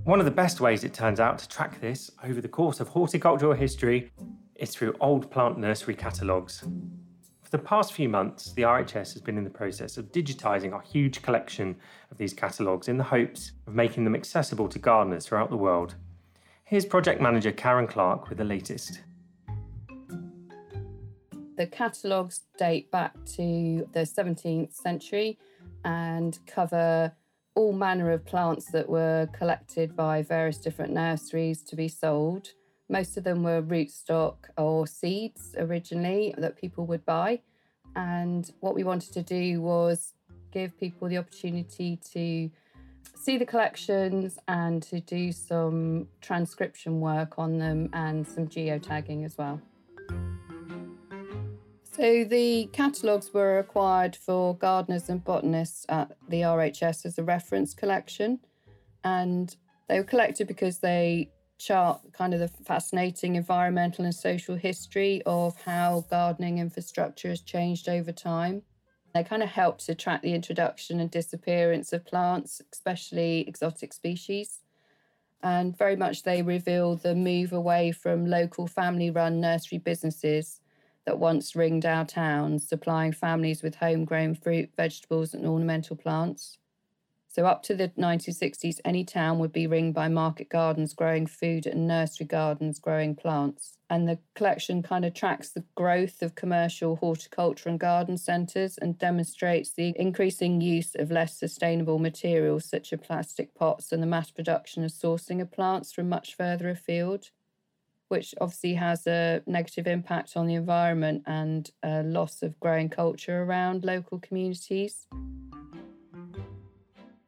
One 0.04 0.20
of 0.20 0.26
the 0.26 0.32
best 0.32 0.60
ways, 0.60 0.84
it 0.84 0.94
turns 0.94 1.22
out, 1.22 1.40
to 1.40 1.48
track 1.48 1.80
this 1.80 2.12
over 2.22 2.42
the 2.42 2.50
course 2.50 2.82
of 2.82 2.90
horticultural 2.90 3.54
history 3.54 4.12
is 4.56 4.72
through 4.72 4.96
old 5.00 5.32
plant 5.32 5.58
nursery 5.58 5.96
catalogues. 5.96 6.66
For 7.42 7.52
the 7.52 7.60
past 7.60 7.94
few 7.94 8.10
months, 8.10 8.52
the 8.52 8.64
RHS 8.64 9.14
has 9.14 9.22
been 9.22 9.38
in 9.38 9.46
the 9.46 9.50
process 9.50 9.96
of 9.96 10.12
digitising 10.12 10.74
our 10.74 10.82
huge 10.82 11.22
collection 11.22 11.78
of 12.12 12.18
these 12.18 12.34
catalogues 12.34 12.90
in 12.90 12.98
the 12.98 13.04
hopes 13.06 13.54
of 13.68 13.74
making 13.74 14.04
them 14.04 14.16
accessible 14.16 14.68
to 14.68 14.80
gardeners 14.80 15.26
throughout 15.26 15.50
the 15.50 15.56
world. 15.56 15.96
Here's 16.66 16.86
project 16.86 17.22
manager 17.22 17.54
Karen 17.54 17.88
Clark 17.88 18.28
with 18.28 18.38
the 18.38 18.44
latest. 18.44 19.02
The 21.58 21.68
catalogues 21.68 22.42
date 22.58 22.92
back 22.92 23.14
to 23.36 23.88
the 23.94 24.02
17th 24.02 24.74
century 24.74 25.38
and 25.86 26.38
cover 26.46 27.14
all 27.56 27.72
manner 27.72 28.12
of 28.12 28.26
plants 28.26 28.72
that 28.72 28.90
were 28.90 29.30
collected 29.32 29.96
by 29.96 30.22
various 30.22 30.58
different 30.58 30.94
nurseries 30.94 31.62
to 31.64 31.76
be 31.78 31.88
sold. 31.88 32.50
Most 32.90 33.16
of 33.16 33.24
them 33.24 33.42
were 33.42 33.62
rootstock 33.62 34.36
or 34.58 34.86
seeds 34.86 35.56
originally 35.58 36.36
that 36.38 36.58
people 36.58 36.86
would 36.88 37.06
buy. 37.06 37.42
And 37.96 38.52
what 38.60 38.76
we 38.76 38.84
wanted 38.84 39.14
to 39.14 39.24
do 39.24 39.62
was 39.62 40.14
give 40.52 40.78
people 40.78 41.08
the 41.08 41.18
opportunity 41.18 41.98
to 42.12 42.50
see 43.16 43.38
the 43.38 43.46
collections 43.46 44.38
and 44.50 44.84
to 44.84 45.00
do 45.00 45.32
some 45.32 46.08
transcription 46.20 47.00
work 47.00 47.36
on 47.38 47.58
them 47.58 47.90
and 47.94 48.28
some 48.28 48.48
geotagging 48.48 49.24
as 49.24 49.38
well. 49.38 49.62
So 51.96 52.26
the 52.26 52.66
catalogues 52.74 53.34
were 53.34 53.58
acquired 53.58 54.18
for 54.18 54.58
gardeners 54.58 55.08
and 55.08 55.24
botanists 55.24 55.86
at 55.88 56.12
the 56.28 56.42
RHS 56.42 57.06
as 57.06 57.18
a 57.18 57.24
reference 57.24 57.74
collection. 57.74 58.42
And 59.06 59.56
they 59.88 60.00
were 60.00 60.06
collected 60.06 60.46
because 60.46 60.80
they 60.80 61.32
chart 61.58 62.02
kind 62.12 62.34
of 62.34 62.42
the 62.42 62.50
fascinating 62.66 63.38
environmental 63.38 64.04
and 64.04 64.14
social 64.14 64.58
history 64.58 65.22
of 65.26 65.56
how 65.62 66.04
gardening 66.10 66.58
infrastructure 66.58 67.30
has 67.30 67.40
changed 67.40 67.88
over 67.88 68.12
time. 68.12 68.64
They 69.14 69.24
kind 69.24 69.42
of 69.42 69.48
help 69.48 69.78
to 69.84 69.96
track 69.96 70.22
the 70.22 70.34
introduction 70.34 71.00
and 71.00 71.10
disappearance 71.10 71.94
of 71.94 72.06
plants, 72.06 72.62
especially 72.74 73.48
exotic 73.48 73.94
species. 73.94 74.60
And 75.42 75.78
very 75.78 75.96
much 75.96 76.24
they 76.24 76.42
reveal 76.42 76.98
the 76.98 77.16
move 77.16 77.54
away 77.54 77.94
from 77.94 78.26
local 78.26 78.68
family 78.68 79.12
run 79.12 79.40
nursery 79.40 79.78
businesses 79.78 80.60
that 81.06 81.20
once 81.20 81.56
ringed 81.56 81.86
our 81.86 82.06
towns, 82.06 82.68
supplying 82.68 83.12
families 83.12 83.62
with 83.62 83.76
homegrown 83.76 84.36
fruit, 84.36 84.70
vegetables, 84.76 85.34
and 85.34 85.46
ornamental 85.46 85.96
plants. 85.96 86.58
So, 87.36 87.46
up 87.46 87.64
to 87.64 87.76
the 87.76 87.90
1960s, 87.90 88.80
any 88.86 89.04
town 89.04 89.40
would 89.40 89.52
be 89.52 89.68
ringed 89.68 89.94
by 89.94 90.08
market 90.08 90.48
gardens 90.48 90.94
growing 90.94 91.28
food 91.28 91.68
and 91.68 91.86
nursery 91.86 92.26
gardens 92.26 92.80
growing 92.80 93.14
plants. 93.14 93.78
And 93.90 94.08
the 94.08 94.20
collection 94.36 94.82
kind 94.82 95.04
of 95.04 95.14
tracks 95.14 95.50
the 95.50 95.66
growth 95.76 96.22
of 96.22 96.36
commercial 96.36 96.96
horticulture 96.96 97.68
and 97.68 97.78
garden 97.78 98.18
centres 98.18 98.78
and 98.78 98.98
demonstrates 98.98 99.74
the 99.74 99.94
increasing 100.00 100.62
use 100.62 100.96
of 100.96 101.12
less 101.12 101.38
sustainable 101.38 102.00
materials 102.00 102.64
such 102.64 102.94
as 102.94 103.02
plastic 103.02 103.54
pots 103.54 103.92
and 103.92 104.02
the 104.02 104.08
mass 104.08 104.32
production 104.32 104.86
of 104.86 104.92
sourcing 104.92 105.42
of 105.42 105.52
plants 105.52 105.92
from 105.92 106.08
much 106.08 106.36
further 106.36 106.70
afield 106.70 107.32
which 108.08 108.36
obviously 108.40 108.74
has 108.76 109.08
a 109.08 109.42
negative 109.48 109.88
impact 109.88 110.36
on 110.36 110.48
the 110.48 110.56
environment 110.56 111.24
and 111.26 111.72
a 111.84 112.04
loss 112.04 112.42
of 112.42 112.60
growing 112.60 112.90
culture 112.90 113.44
around 113.44 113.84
local 113.84 114.20
communities. 114.20 115.08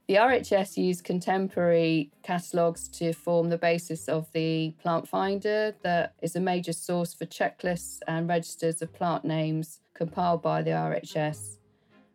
The 0.08 0.16
RHS 0.16 0.78
used 0.78 1.04
contemporary 1.04 2.12
catalogues 2.24 2.88
to 2.90 3.12
form 3.12 3.50
the 3.50 3.58
basis 3.58 4.08
of 4.08 4.32
the 4.32 4.74
Plant 4.82 5.06
Finder, 5.06 5.76
that 5.84 6.14
is 6.22 6.38
a 6.38 6.40
major 6.40 6.72
source 6.72 7.14
for 7.14 7.26
checklists 7.26 8.00
and 8.08 8.30
registers 8.30 8.82
of 8.82 8.94
plant 8.94 9.26
names 9.26 9.82
compiled 9.94 10.42
by 10.42 10.62
the 10.62 10.72
RHS. 10.72 11.58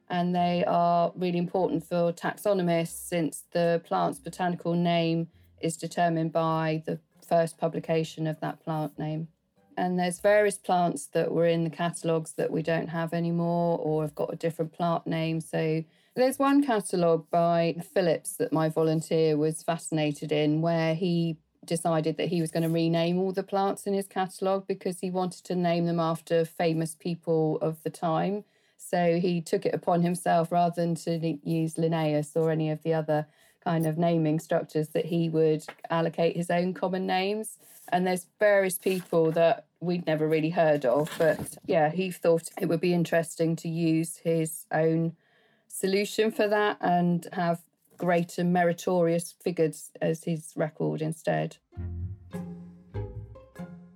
And 0.08 0.34
they 0.34 0.64
are 0.66 1.12
really 1.16 1.36
important 1.36 1.84
for 1.84 2.12
taxonomists 2.12 3.08
since 3.08 3.44
the 3.52 3.82
plant's 3.84 4.20
botanical 4.20 4.74
name 4.74 5.28
is 5.60 5.76
determined 5.76 6.32
by 6.32 6.82
the 6.86 6.98
first 7.32 7.56
publication 7.56 8.26
of 8.26 8.38
that 8.40 8.62
plant 8.62 8.98
name. 8.98 9.26
And 9.78 9.98
there's 9.98 10.20
various 10.20 10.58
plants 10.58 11.06
that 11.14 11.32
were 11.32 11.46
in 11.46 11.64
the 11.64 11.70
catalogues 11.70 12.32
that 12.32 12.50
we 12.50 12.62
don't 12.62 12.88
have 12.88 13.14
anymore 13.14 13.78
or 13.78 14.02
have 14.02 14.14
got 14.14 14.34
a 14.34 14.36
different 14.36 14.74
plant 14.74 15.06
name. 15.06 15.40
So 15.40 15.82
there's 16.14 16.38
one 16.38 16.62
catalogue 16.62 17.24
by 17.30 17.76
Phillips 17.94 18.36
that 18.36 18.52
my 18.52 18.68
volunteer 18.68 19.38
was 19.38 19.62
fascinated 19.62 20.30
in 20.30 20.60
where 20.60 20.94
he 20.94 21.38
decided 21.64 22.18
that 22.18 22.28
he 22.28 22.42
was 22.42 22.50
going 22.50 22.64
to 22.64 22.68
rename 22.68 23.18
all 23.18 23.32
the 23.32 23.42
plants 23.42 23.86
in 23.86 23.94
his 23.94 24.08
catalogue 24.08 24.66
because 24.66 25.00
he 25.00 25.10
wanted 25.10 25.42
to 25.44 25.54
name 25.54 25.86
them 25.86 26.00
after 26.00 26.44
famous 26.44 26.94
people 26.94 27.56
of 27.62 27.82
the 27.82 27.90
time. 27.90 28.44
So 28.76 29.18
he 29.18 29.40
took 29.40 29.64
it 29.64 29.74
upon 29.74 30.02
himself 30.02 30.52
rather 30.52 30.74
than 30.74 30.96
to 30.96 31.38
use 31.48 31.78
Linnaeus 31.78 32.32
or 32.36 32.50
any 32.50 32.68
of 32.70 32.82
the 32.82 32.92
other 32.92 33.26
kind 33.62 33.86
of 33.86 33.98
naming 33.98 34.40
structures 34.40 34.88
that 34.88 35.06
he 35.06 35.28
would 35.28 35.64
allocate 35.90 36.36
his 36.36 36.50
own 36.50 36.74
common 36.74 37.06
names. 37.06 37.58
And 37.90 38.06
there's 38.06 38.26
various 38.38 38.78
people 38.78 39.30
that 39.32 39.66
we'd 39.80 40.06
never 40.06 40.28
really 40.28 40.50
heard 40.50 40.84
of, 40.84 41.10
but 41.18 41.56
yeah, 41.66 41.90
he 41.90 42.10
thought 42.10 42.48
it 42.60 42.66
would 42.66 42.80
be 42.80 42.94
interesting 42.94 43.56
to 43.56 43.68
use 43.68 44.18
his 44.18 44.66
own 44.72 45.14
solution 45.68 46.30
for 46.30 46.48
that 46.48 46.76
and 46.80 47.26
have 47.32 47.60
greater 47.98 48.44
meritorious 48.44 49.32
figures 49.42 49.90
as 50.00 50.24
his 50.24 50.52
record 50.56 51.02
instead. 51.02 51.56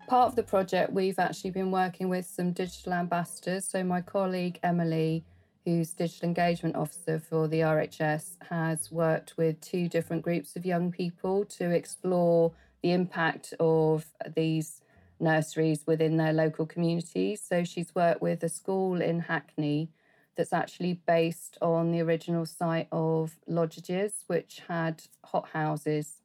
Part 0.09 0.29
of 0.29 0.37
the 0.37 0.42
project, 0.42 0.92
we've 0.92 1.18
actually 1.18 1.50
been 1.50 1.70
working 1.70 2.09
with 2.09 2.26
some 2.26 2.52
digital 2.52 2.92
ambassadors. 2.92 3.64
So, 3.64 3.83
my 3.83 4.00
colleague 4.00 4.61
Emily 4.62 5.24
who's 5.66 5.92
digital 5.94 6.29
engagement 6.29 6.76
officer 6.76 7.18
for 7.18 7.48
the 7.48 7.59
RHS, 7.59 8.37
has 8.48 8.90
worked 8.92 9.37
with 9.37 9.61
two 9.61 9.88
different 9.88 10.22
groups 10.22 10.55
of 10.55 10.64
young 10.64 10.92
people 10.92 11.44
to 11.44 11.70
explore 11.70 12.52
the 12.83 12.92
impact 12.92 13.52
of 13.59 14.07
these 14.37 14.81
nurseries 15.18 15.85
within 15.85 16.18
their 16.18 16.33
local 16.33 16.66
communities. 16.66 17.42
So 17.42 17.64
she's 17.64 17.92
worked 17.96 18.22
with 18.22 18.44
a 18.44 18.48
school 18.48 19.02
in 19.02 19.18
Hackney 19.18 19.90
that's 20.37 20.52
actually 20.52 21.00
based 21.05 21.59
on 21.61 21.90
the 21.90 22.00
original 22.00 22.46
site 22.46 22.87
of 22.92 23.37
Loddiges, 23.48 24.22
which 24.29 24.62
had 24.68 25.02
hothouses. 25.24 26.20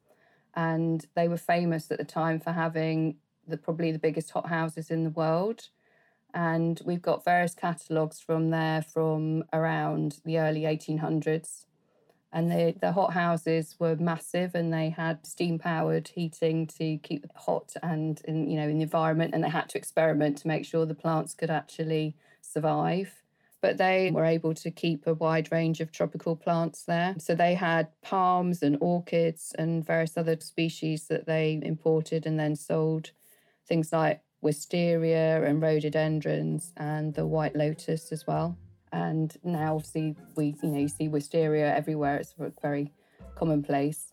And 0.54 1.04
they 1.16 1.26
were 1.26 1.36
famous 1.36 1.90
at 1.90 1.98
the 1.98 2.04
time 2.04 2.38
for 2.38 2.52
having 2.52 3.16
the 3.48 3.56
probably 3.56 3.90
the 3.90 3.98
biggest 3.98 4.30
hothouses 4.30 4.88
in 4.88 5.02
the 5.02 5.10
world. 5.10 5.68
And 6.34 6.80
we've 6.84 7.02
got 7.02 7.24
various 7.24 7.54
catalogues 7.54 8.20
from 8.20 8.50
there 8.50 8.82
from 8.82 9.44
around 9.52 10.20
the 10.24 10.38
early 10.38 10.62
1800s. 10.62 11.66
And 12.34 12.50
the, 12.50 12.74
the 12.80 12.92
hot 12.92 13.12
houses 13.12 13.76
were 13.78 13.96
massive 13.96 14.54
and 14.54 14.72
they 14.72 14.88
had 14.88 15.26
steam 15.26 15.58
powered 15.58 16.08
heating 16.08 16.66
to 16.78 16.96
keep 16.98 17.26
hot 17.34 17.74
and 17.82 18.20
in, 18.24 18.48
you 18.48 18.56
know, 18.56 18.68
in 18.68 18.78
the 18.78 18.84
environment. 18.84 19.34
And 19.34 19.44
they 19.44 19.50
had 19.50 19.68
to 19.70 19.78
experiment 19.78 20.38
to 20.38 20.48
make 20.48 20.64
sure 20.64 20.86
the 20.86 20.94
plants 20.94 21.34
could 21.34 21.50
actually 21.50 22.16
survive 22.40 23.22
but 23.62 23.78
they 23.78 24.10
were 24.10 24.24
able 24.24 24.52
to 24.52 24.70
keep 24.70 25.06
a 25.06 25.14
wide 25.14 25.50
range 25.52 25.80
of 25.80 25.92
tropical 25.92 26.34
plants 26.34 26.82
there. 26.82 27.14
So 27.18 27.36
they 27.36 27.54
had 27.54 27.88
palms 28.02 28.60
and 28.60 28.76
orchids 28.80 29.54
and 29.56 29.86
various 29.86 30.18
other 30.18 30.36
species 30.40 31.06
that 31.06 31.26
they 31.26 31.60
imported 31.62 32.26
and 32.26 32.38
then 32.38 32.56
sold. 32.56 33.12
Things 33.68 33.92
like 33.92 34.20
wisteria 34.42 35.42
and 35.44 35.62
rhododendrons 35.62 36.72
and 36.76 37.14
the 37.14 37.26
white 37.26 37.56
lotus 37.56 38.12
as 38.12 38.26
well. 38.26 38.58
And 38.92 39.34
now, 39.42 39.76
obviously, 39.76 40.16
we 40.36 40.54
you 40.62 40.68
know 40.68 40.80
you 40.80 40.88
see 40.88 41.08
wisteria 41.08 41.74
everywhere. 41.74 42.16
It's 42.16 42.34
very 42.60 42.92
commonplace. 43.34 44.12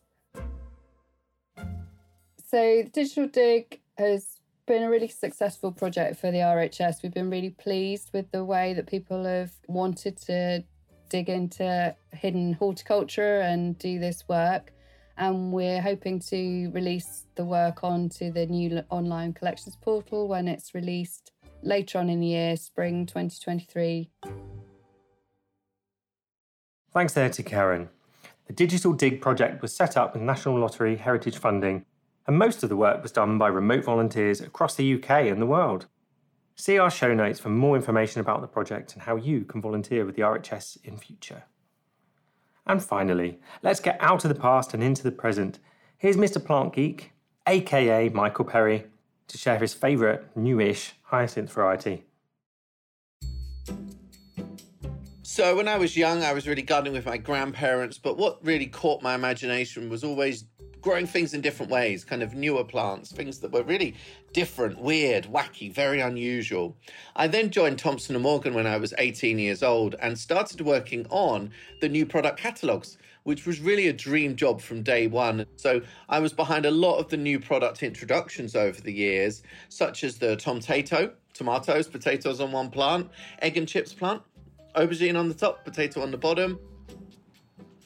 So, 2.46 2.82
the 2.82 2.90
Digital 2.90 3.28
Dig 3.28 3.80
has 3.98 4.40
been 4.66 4.82
a 4.82 4.90
really 4.90 5.08
successful 5.08 5.72
project 5.72 6.18
for 6.18 6.30
the 6.30 6.38
RHS. 6.38 7.02
We've 7.02 7.12
been 7.12 7.28
really 7.28 7.50
pleased 7.50 8.10
with 8.14 8.30
the 8.30 8.44
way 8.44 8.72
that 8.72 8.86
people 8.86 9.24
have 9.24 9.52
wanted 9.68 10.16
to 10.22 10.64
dig 11.10 11.28
into 11.28 11.94
hidden 12.12 12.54
horticulture 12.54 13.40
and 13.40 13.78
do 13.78 13.98
this 13.98 14.24
work. 14.28 14.72
And 15.20 15.52
we're 15.52 15.82
hoping 15.82 16.18
to 16.18 16.70
release 16.72 17.26
the 17.34 17.44
work 17.44 17.84
onto 17.84 18.32
the 18.32 18.46
new 18.46 18.82
online 18.88 19.34
collections 19.34 19.76
portal 19.76 20.26
when 20.26 20.48
it's 20.48 20.74
released 20.74 21.30
later 21.62 21.98
on 21.98 22.08
in 22.08 22.20
the 22.20 22.26
year, 22.26 22.56
spring 22.56 23.04
2023. 23.04 24.10
Thanks 26.92 27.12
there 27.12 27.28
to 27.28 27.42
Karen. 27.42 27.90
The 28.46 28.54
Digital 28.54 28.94
Dig 28.94 29.20
project 29.20 29.60
was 29.60 29.74
set 29.74 29.96
up 29.96 30.14
with 30.14 30.22
National 30.22 30.58
Lottery 30.58 30.96
Heritage 30.96 31.36
funding, 31.36 31.84
and 32.26 32.38
most 32.38 32.62
of 32.62 32.70
the 32.70 32.76
work 32.76 33.02
was 33.02 33.12
done 33.12 33.36
by 33.36 33.48
remote 33.48 33.84
volunteers 33.84 34.40
across 34.40 34.74
the 34.74 34.94
UK 34.94 35.10
and 35.26 35.40
the 35.40 35.46
world. 35.46 35.86
See 36.56 36.78
our 36.78 36.90
show 36.90 37.12
notes 37.12 37.38
for 37.38 37.50
more 37.50 37.76
information 37.76 38.22
about 38.22 38.40
the 38.40 38.46
project 38.46 38.94
and 38.94 39.02
how 39.02 39.16
you 39.16 39.44
can 39.44 39.60
volunteer 39.60 40.06
with 40.06 40.16
the 40.16 40.22
RHS 40.22 40.78
in 40.82 40.96
future. 40.96 41.44
And 42.66 42.82
finally, 42.82 43.38
let's 43.62 43.80
get 43.80 43.96
out 44.00 44.24
of 44.24 44.28
the 44.28 44.40
past 44.40 44.74
and 44.74 44.82
into 44.82 45.02
the 45.02 45.12
present. 45.12 45.58
Here's 45.98 46.16
Mr. 46.16 46.44
Plant 46.44 46.74
Geek, 46.74 47.12
aka 47.46 48.08
Michael 48.10 48.44
Perry, 48.44 48.84
to 49.28 49.38
share 49.38 49.58
his 49.58 49.74
favourite 49.74 50.36
newish 50.36 50.94
hyacinth 51.02 51.52
variety. 51.52 52.04
So, 55.22 55.56
when 55.56 55.68
I 55.68 55.78
was 55.78 55.96
young, 55.96 56.24
I 56.24 56.32
was 56.32 56.48
really 56.48 56.62
gardening 56.62 56.92
with 56.92 57.06
my 57.06 57.16
grandparents, 57.16 57.98
but 57.98 58.16
what 58.16 58.44
really 58.44 58.66
caught 58.66 59.00
my 59.00 59.14
imagination 59.14 59.88
was 59.88 60.02
always 60.02 60.44
growing 60.82 61.06
things 61.06 61.34
in 61.34 61.40
different 61.40 61.70
ways, 61.70 62.04
kind 62.04 62.22
of 62.22 62.34
newer 62.34 62.64
plants, 62.64 63.12
things 63.12 63.38
that 63.40 63.52
were 63.52 63.62
really 63.62 63.94
different, 64.32 64.78
weird, 64.80 65.24
wacky, 65.24 65.72
very 65.72 66.00
unusual. 66.00 66.76
I 67.16 67.26
then 67.26 67.50
joined 67.50 67.78
Thompson 67.78 68.20
& 68.20 68.22
Morgan 68.22 68.54
when 68.54 68.66
I 68.66 68.76
was 68.76 68.94
18 68.98 69.38
years 69.38 69.62
old 69.62 69.94
and 70.00 70.18
started 70.18 70.60
working 70.60 71.06
on 71.10 71.50
the 71.80 71.88
new 71.88 72.06
product 72.06 72.38
catalogues, 72.38 72.96
which 73.24 73.46
was 73.46 73.60
really 73.60 73.88
a 73.88 73.92
dream 73.92 74.36
job 74.36 74.60
from 74.60 74.82
day 74.82 75.06
one. 75.06 75.46
So 75.56 75.82
I 76.08 76.20
was 76.20 76.32
behind 76.32 76.64
a 76.64 76.70
lot 76.70 76.98
of 76.98 77.08
the 77.08 77.16
new 77.16 77.38
product 77.38 77.82
introductions 77.82 78.56
over 78.56 78.80
the 78.80 78.92
years, 78.92 79.42
such 79.68 80.04
as 80.04 80.18
the 80.18 80.36
Tomtato, 80.36 81.12
tomatoes, 81.34 81.88
potatoes 81.88 82.40
on 82.40 82.52
one 82.52 82.70
plant, 82.70 83.10
egg 83.42 83.56
and 83.56 83.68
chips 83.68 83.92
plant, 83.92 84.22
aubergine 84.74 85.18
on 85.18 85.28
the 85.28 85.34
top, 85.34 85.64
potato 85.64 86.00
on 86.00 86.10
the 86.10 86.18
bottom, 86.18 86.58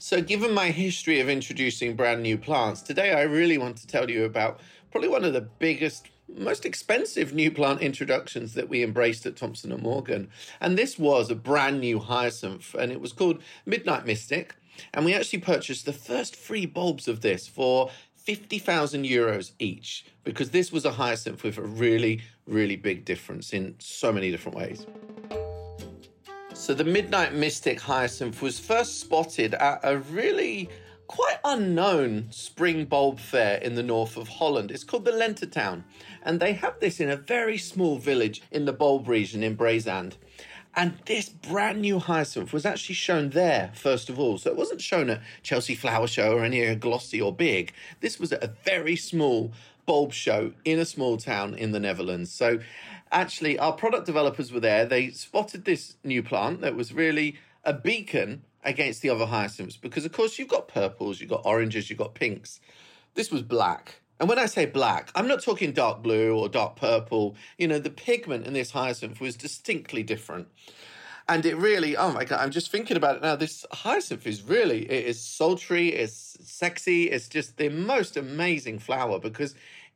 so, 0.04 0.20
given 0.20 0.52
my 0.52 0.70
history 0.70 1.18
of 1.20 1.30
introducing 1.30 1.96
brand 1.96 2.22
new 2.22 2.36
plants, 2.36 2.82
today 2.82 3.14
I 3.14 3.22
really 3.22 3.56
want 3.56 3.78
to 3.78 3.86
tell 3.86 4.10
you 4.10 4.26
about 4.26 4.60
probably 4.90 5.08
one 5.08 5.24
of 5.24 5.32
the 5.32 5.40
biggest, 5.40 6.10
most 6.28 6.66
expensive 6.66 7.32
new 7.32 7.50
plant 7.50 7.80
introductions 7.80 8.52
that 8.52 8.68
we 8.68 8.82
embraced 8.82 9.24
at 9.24 9.34
Thompson 9.34 9.72
and 9.72 9.82
Morgan. 9.82 10.28
And 10.60 10.76
this 10.76 10.98
was 10.98 11.30
a 11.30 11.34
brand 11.34 11.80
new 11.80 12.00
hyacinth, 12.00 12.74
and 12.74 12.92
it 12.92 13.00
was 13.00 13.14
called 13.14 13.40
Midnight 13.64 14.04
Mystic. 14.04 14.54
And 14.92 15.06
we 15.06 15.14
actually 15.14 15.38
purchased 15.38 15.86
the 15.86 15.94
first 15.94 16.36
three 16.36 16.66
bulbs 16.66 17.08
of 17.08 17.22
this 17.22 17.48
for 17.48 17.90
50,000 18.16 19.06
euros 19.06 19.52
each 19.58 20.04
because 20.22 20.50
this 20.50 20.70
was 20.70 20.84
a 20.84 20.92
hyacinth 20.92 21.42
with 21.42 21.56
a 21.56 21.62
really, 21.62 22.20
really 22.46 22.76
big 22.76 23.06
difference 23.06 23.54
in 23.54 23.74
so 23.78 24.12
many 24.12 24.30
different 24.30 24.58
ways. 24.58 24.84
So 26.64 26.72
the 26.72 26.82
Midnight 26.82 27.34
Mystic 27.34 27.78
hyacinth 27.78 28.40
was 28.40 28.58
first 28.58 28.98
spotted 28.98 29.52
at 29.52 29.80
a 29.82 29.98
really 29.98 30.70
quite 31.08 31.36
unknown 31.44 32.28
spring 32.30 32.86
bulb 32.86 33.20
fair 33.20 33.58
in 33.58 33.74
the 33.74 33.82
north 33.82 34.16
of 34.16 34.28
Holland. 34.28 34.70
It's 34.70 34.82
called 34.82 35.04
the 35.04 35.10
Lentetuin, 35.10 35.84
and 36.22 36.40
they 36.40 36.54
have 36.54 36.80
this 36.80 37.00
in 37.00 37.10
a 37.10 37.16
very 37.16 37.58
small 37.58 37.98
village 37.98 38.40
in 38.50 38.64
the 38.64 38.72
bulb 38.72 39.08
region 39.08 39.42
in 39.42 39.58
Breezand. 39.58 40.14
And 40.74 40.96
this 41.04 41.28
brand 41.28 41.82
new 41.82 41.98
hyacinth 41.98 42.54
was 42.54 42.64
actually 42.64 42.94
shown 42.94 43.28
there, 43.28 43.70
first 43.74 44.08
of 44.08 44.18
all. 44.18 44.38
So 44.38 44.50
it 44.50 44.56
wasn't 44.56 44.80
shown 44.80 45.10
at 45.10 45.20
Chelsea 45.42 45.74
Flower 45.74 46.06
Show 46.06 46.32
or 46.32 46.44
any 46.44 46.74
glossy 46.76 47.20
or 47.20 47.30
big. 47.30 47.74
This 48.00 48.18
was 48.18 48.32
at 48.32 48.42
a 48.42 48.54
very 48.64 48.96
small 48.96 49.52
bulb 49.84 50.14
show 50.14 50.52
in 50.64 50.78
a 50.78 50.84
small 50.86 51.18
town 51.18 51.54
in 51.54 51.72
the 51.72 51.80
Netherlands. 51.80 52.32
So 52.32 52.60
actually, 53.14 53.58
our 53.58 53.72
product 53.72 54.04
developers 54.04 54.52
were 54.52 54.60
there. 54.60 54.84
They 54.84 55.10
spotted 55.10 55.64
this 55.64 55.96
new 56.04 56.22
plant 56.22 56.60
that 56.60 56.74
was 56.74 56.92
really 56.92 57.36
a 57.64 57.72
beacon 57.72 58.42
against 58.62 59.02
the 59.02 59.10
other 59.10 59.26
hyacinths 59.26 59.76
because, 59.76 60.04
of 60.04 60.12
course, 60.12 60.38
you've 60.38 60.48
got 60.48 60.68
purples, 60.68 61.20
you've 61.20 61.30
got 61.30 61.46
oranges, 61.46 61.88
you've 61.88 61.98
got 61.98 62.14
pinks. 62.14 62.60
This 63.14 63.30
was 63.30 63.42
black. 63.42 64.00
And 64.20 64.28
when 64.28 64.38
I 64.38 64.46
say 64.46 64.66
black, 64.66 65.10
I'm 65.14 65.28
not 65.28 65.42
talking 65.42 65.72
dark 65.72 66.02
blue 66.02 66.36
or 66.36 66.48
dark 66.48 66.76
purple. 66.76 67.36
You 67.58 67.68
know, 67.68 67.78
the 67.78 67.90
pigment 67.90 68.46
in 68.46 68.52
this 68.52 68.72
hyacinth 68.72 69.20
was 69.20 69.36
distinctly 69.36 70.02
different. 70.02 70.48
And 71.26 71.46
it 71.46 71.56
really, 71.56 71.96
oh 71.96 72.12
my 72.12 72.24
God, 72.24 72.40
I'm 72.40 72.50
just 72.50 72.70
thinking 72.70 72.96
about 72.96 73.16
it 73.16 73.22
now. 73.22 73.34
This 73.34 73.64
hyacinth 73.72 74.26
is 74.26 74.42
really, 74.42 74.90
it 74.90 75.06
is 75.06 75.20
sultry, 75.20 75.88
it's 75.88 76.36
sexy, 76.42 77.04
it's 77.04 77.28
just 77.28 77.56
the 77.56 77.70
most 77.70 78.16
amazing 78.16 78.78
flower 78.78 79.18
because 79.18 79.54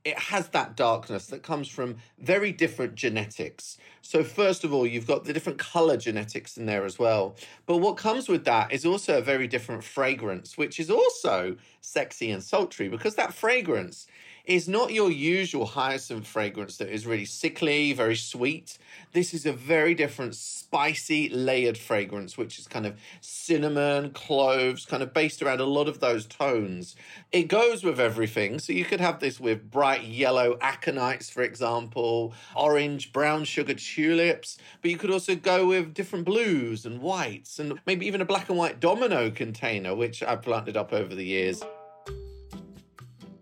it 0.08 0.18
has 0.18 0.48
that 0.48 0.74
darkness 0.74 1.26
that 1.26 1.42
comes 1.42 1.68
from 1.68 1.96
very 2.18 2.50
different 2.50 2.94
genetics. 2.94 3.76
So, 4.00 4.24
first 4.24 4.64
of 4.64 4.72
all, 4.72 4.86
you've 4.86 5.06
got 5.06 5.24
the 5.24 5.34
different 5.34 5.58
color 5.58 5.98
genetics 5.98 6.56
in 6.56 6.64
there 6.64 6.84
as 6.84 6.98
well. 6.98 7.36
But 7.66 7.78
what 7.78 7.98
comes 7.98 8.28
with 8.28 8.44
that 8.46 8.72
is 8.72 8.86
also 8.86 9.18
a 9.18 9.22
very 9.22 9.46
different 9.46 9.84
fragrance, 9.84 10.56
which 10.56 10.80
is 10.80 10.90
also 10.90 11.56
sexy 11.82 12.30
and 12.30 12.42
sultry 12.42 12.88
because 12.88 13.16
that 13.16 13.34
fragrance 13.34 14.06
is 14.48 14.66
not 14.66 14.94
your 14.94 15.10
usual 15.10 15.66
hyacinth 15.66 16.26
fragrance 16.26 16.78
that 16.78 16.88
is 16.88 17.06
really 17.06 17.26
sickly, 17.26 17.92
very 17.92 18.16
sweet. 18.16 18.78
This 19.12 19.34
is 19.34 19.44
a 19.44 19.52
very 19.52 19.94
different, 19.94 20.34
spicy, 20.34 21.28
layered 21.28 21.76
fragrance, 21.76 22.38
which 22.38 22.58
is 22.58 22.66
kind 22.66 22.86
of 22.86 22.96
cinnamon, 23.20 24.10
cloves, 24.10 24.86
kind 24.86 25.02
of 25.02 25.12
based 25.12 25.42
around 25.42 25.60
a 25.60 25.66
lot 25.66 25.86
of 25.86 26.00
those 26.00 26.24
tones. 26.24 26.96
It 27.30 27.48
goes 27.48 27.84
with 27.84 28.00
everything. 28.00 28.58
So 28.58 28.72
you 28.72 28.86
could 28.86 29.00
have 29.00 29.20
this 29.20 29.38
with 29.38 29.70
bright 29.70 30.04
yellow 30.04 30.56
aconites, 30.62 31.30
for 31.30 31.42
example, 31.42 32.32
orange, 32.56 33.12
brown 33.12 33.44
sugar 33.44 33.74
tulips, 33.74 34.56
but 34.80 34.90
you 34.90 34.96
could 34.96 35.10
also 35.10 35.36
go 35.36 35.66
with 35.66 35.92
different 35.92 36.24
blues 36.24 36.86
and 36.86 37.02
whites, 37.02 37.58
and 37.58 37.78
maybe 37.84 38.06
even 38.06 38.22
a 38.22 38.24
black 38.24 38.48
and 38.48 38.56
white 38.56 38.80
domino 38.80 39.30
container, 39.30 39.94
which 39.94 40.22
I've 40.22 40.40
planted 40.40 40.74
up 40.74 40.94
over 40.94 41.14
the 41.14 41.24
years. 41.24 41.62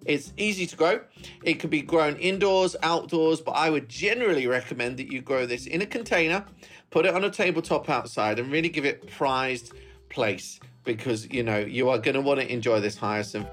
It's 0.07 0.33
easy 0.37 0.67
to 0.67 0.77
grow. 0.77 1.01
It 1.43 1.59
can 1.59 1.69
be 1.71 1.83
grown 1.83 2.17
indoors, 2.17 2.77
outdoors, 2.83 3.41
but 3.41 3.53
I 3.53 3.71
would 3.71 3.89
generally 3.89 4.47
recommend 4.47 4.97
that 4.99 5.13
you 5.13 5.21
grow 5.21 5.47
this 5.47 5.67
in 5.67 5.83
a 5.83 5.87
container, 5.87 6.45
put 6.91 7.07
it 7.07 7.15
on 7.15 7.25
a 7.25 7.31
tabletop 7.31 7.91
outside, 7.91 8.39
and 8.39 8.51
really 8.53 8.69
give 8.69 8.85
it 8.85 9.11
prized 9.11 9.73
place 10.09 10.61
because 10.85 11.29
you 11.33 11.43
know 11.43 11.59
you 11.59 11.89
are 11.91 11.99
going 11.99 12.15
to 12.15 12.21
want 12.21 12.41
to 12.41 12.51
enjoy 12.51 12.81
this 12.81 12.97
hyacinth. 12.97 13.49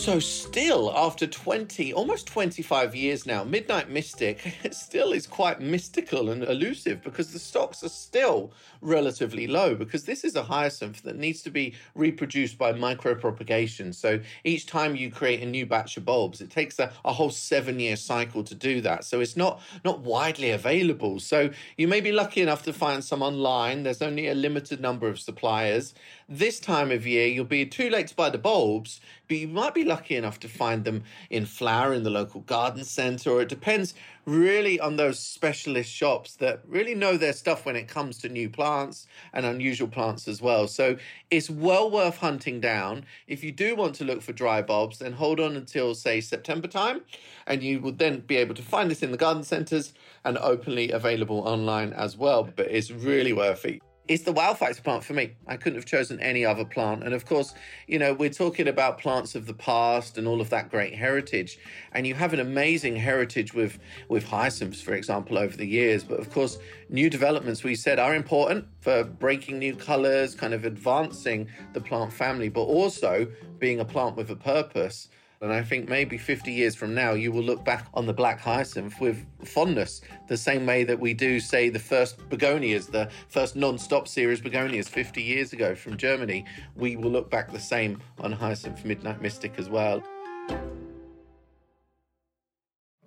So, 0.00 0.18
still 0.18 0.90
after 0.96 1.26
20, 1.26 1.92
almost 1.92 2.26
25 2.26 2.96
years 2.96 3.26
now, 3.26 3.44
Midnight 3.44 3.90
Mystic 3.90 4.56
still 4.70 5.12
is 5.12 5.26
quite 5.26 5.60
mystical 5.60 6.30
and 6.30 6.42
elusive 6.42 7.02
because 7.02 7.34
the 7.34 7.38
stocks 7.38 7.84
are 7.84 7.90
still 7.90 8.50
relatively 8.80 9.46
low 9.46 9.74
because 9.74 10.06
this 10.06 10.24
is 10.24 10.36
a 10.36 10.42
hyacinth 10.42 11.02
that 11.02 11.18
needs 11.18 11.42
to 11.42 11.50
be 11.50 11.74
reproduced 11.94 12.56
by 12.56 12.72
micropropagation. 12.72 13.94
So, 13.94 14.20
each 14.42 14.64
time 14.64 14.96
you 14.96 15.10
create 15.10 15.42
a 15.42 15.46
new 15.46 15.66
batch 15.66 15.98
of 15.98 16.06
bulbs, 16.06 16.40
it 16.40 16.48
takes 16.48 16.78
a, 16.78 16.90
a 17.04 17.12
whole 17.12 17.28
seven 17.28 17.78
year 17.78 17.96
cycle 17.96 18.42
to 18.44 18.54
do 18.54 18.80
that. 18.80 19.04
So, 19.04 19.20
it's 19.20 19.36
not, 19.36 19.60
not 19.84 20.00
widely 20.00 20.50
available. 20.50 21.20
So, 21.20 21.50
you 21.76 21.86
may 21.86 22.00
be 22.00 22.10
lucky 22.10 22.40
enough 22.40 22.62
to 22.62 22.72
find 22.72 23.04
some 23.04 23.20
online. 23.20 23.82
There's 23.82 24.00
only 24.00 24.28
a 24.28 24.34
limited 24.34 24.80
number 24.80 25.08
of 25.08 25.20
suppliers. 25.20 25.92
This 26.26 26.58
time 26.58 26.90
of 26.90 27.06
year, 27.06 27.26
you'll 27.26 27.44
be 27.44 27.66
too 27.66 27.90
late 27.90 28.06
to 28.06 28.14
buy 28.14 28.30
the 28.30 28.38
bulbs, 28.38 29.00
you 29.38 29.48
might 29.48 29.74
be 29.74 29.84
lucky 29.84 30.16
enough 30.16 30.40
to 30.40 30.48
find 30.48 30.84
them 30.84 31.04
in 31.30 31.46
flower 31.46 31.92
in 31.92 32.02
the 32.02 32.10
local 32.10 32.40
garden 32.42 32.84
centre, 32.84 33.30
or 33.30 33.42
it 33.42 33.48
depends 33.48 33.94
really 34.26 34.78
on 34.78 34.96
those 34.96 35.18
specialist 35.18 35.90
shops 35.90 36.36
that 36.36 36.62
really 36.66 36.94
know 36.94 37.16
their 37.16 37.32
stuff 37.32 37.64
when 37.64 37.76
it 37.76 37.88
comes 37.88 38.18
to 38.18 38.28
new 38.28 38.48
plants 38.48 39.06
and 39.32 39.46
unusual 39.46 39.88
plants 39.88 40.28
as 40.28 40.40
well. 40.40 40.68
So 40.68 40.96
it's 41.30 41.50
well 41.50 41.90
worth 41.90 42.18
hunting 42.18 42.60
down. 42.60 43.04
If 43.26 43.42
you 43.42 43.52
do 43.52 43.74
want 43.74 43.94
to 43.96 44.04
look 44.04 44.22
for 44.22 44.32
dry 44.32 44.62
bulbs, 44.62 44.98
then 44.98 45.12
hold 45.12 45.40
on 45.40 45.56
until, 45.56 45.94
say, 45.94 46.20
September 46.20 46.68
time, 46.68 47.00
and 47.46 47.62
you 47.62 47.80
will 47.80 47.92
then 47.92 48.20
be 48.20 48.36
able 48.36 48.54
to 48.54 48.62
find 48.62 48.90
this 48.90 49.02
in 49.02 49.10
the 49.10 49.16
garden 49.16 49.42
centres 49.42 49.92
and 50.24 50.38
openly 50.38 50.90
available 50.90 51.40
online 51.40 51.92
as 51.92 52.16
well. 52.16 52.44
But 52.44 52.70
it's 52.70 52.90
really 52.90 53.32
worth 53.32 53.64
it 53.64 53.80
it's 54.10 54.24
the 54.24 54.34
factor 54.34 54.82
plant 54.82 55.04
for 55.04 55.12
me. 55.12 55.34
I 55.46 55.56
couldn't 55.56 55.76
have 55.76 55.86
chosen 55.86 56.18
any 56.18 56.44
other 56.44 56.64
plant. 56.64 57.04
And 57.04 57.14
of 57.14 57.26
course, 57.26 57.54
you 57.86 57.96
know, 57.96 58.12
we're 58.12 58.28
talking 58.28 58.66
about 58.66 58.98
plants 58.98 59.36
of 59.36 59.46
the 59.46 59.54
past 59.54 60.18
and 60.18 60.26
all 60.26 60.40
of 60.40 60.50
that 60.50 60.68
great 60.68 60.96
heritage. 60.96 61.60
And 61.92 62.04
you 62.04 62.14
have 62.14 62.32
an 62.32 62.40
amazing 62.40 62.96
heritage 62.96 63.54
with 63.54 63.78
with 64.08 64.24
hyacinths, 64.24 64.80
for 64.80 64.94
example, 64.94 65.38
over 65.38 65.56
the 65.56 65.64
years. 65.64 66.02
But 66.02 66.18
of 66.18 66.28
course, 66.32 66.58
new 66.88 67.08
developments 67.08 67.62
we 67.62 67.76
said 67.76 68.00
are 68.00 68.16
important 68.16 68.66
for 68.80 69.04
breaking 69.04 69.60
new 69.60 69.76
colors, 69.76 70.34
kind 70.34 70.54
of 70.54 70.64
advancing 70.64 71.46
the 71.72 71.80
plant 71.80 72.12
family, 72.12 72.48
but 72.48 72.62
also 72.62 73.28
being 73.60 73.78
a 73.78 73.84
plant 73.84 74.16
with 74.16 74.28
a 74.28 74.36
purpose 74.36 75.08
And 75.42 75.50
I 75.50 75.62
think 75.62 75.88
maybe 75.88 76.18
50 76.18 76.52
years 76.52 76.74
from 76.74 76.94
now, 76.94 77.14
you 77.14 77.32
will 77.32 77.42
look 77.42 77.64
back 77.64 77.86
on 77.94 78.04
the 78.04 78.12
black 78.12 78.40
hyacinth 78.40 79.00
with 79.00 79.24
fondness, 79.42 80.02
the 80.28 80.36
same 80.36 80.66
way 80.66 80.84
that 80.84 81.00
we 81.00 81.14
do, 81.14 81.40
say, 81.40 81.70
the 81.70 81.78
first 81.78 82.28
begonias, 82.28 82.88
the 82.88 83.08
first 83.28 83.56
non 83.56 83.78
stop 83.78 84.06
series 84.06 84.42
begonias 84.42 84.86
50 84.86 85.22
years 85.22 85.54
ago 85.54 85.74
from 85.74 85.96
Germany. 85.96 86.44
We 86.76 86.96
will 86.96 87.10
look 87.10 87.30
back 87.30 87.50
the 87.50 87.58
same 87.58 88.02
on 88.18 88.32
Hyacinth 88.32 88.84
Midnight 88.84 89.22
Mystic 89.22 89.54
as 89.56 89.70
well. 89.70 90.02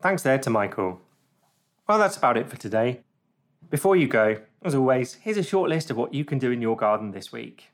Thanks 0.01 0.23
there 0.23 0.39
to 0.39 0.49
Michael. 0.49 0.99
Well, 1.87 1.99
that's 1.99 2.17
about 2.17 2.37
it 2.37 2.49
for 2.49 2.57
today. 2.57 3.01
Before 3.69 3.95
you 3.95 4.07
go, 4.07 4.41
as 4.63 4.73
always, 4.73 5.15
here's 5.15 5.37
a 5.37 5.43
short 5.43 5.69
list 5.69 5.91
of 5.91 5.97
what 5.97 6.15
you 6.15 6.25
can 6.25 6.39
do 6.39 6.49
in 6.49 6.63
your 6.63 6.75
garden 6.75 7.11
this 7.11 7.31
week. 7.31 7.65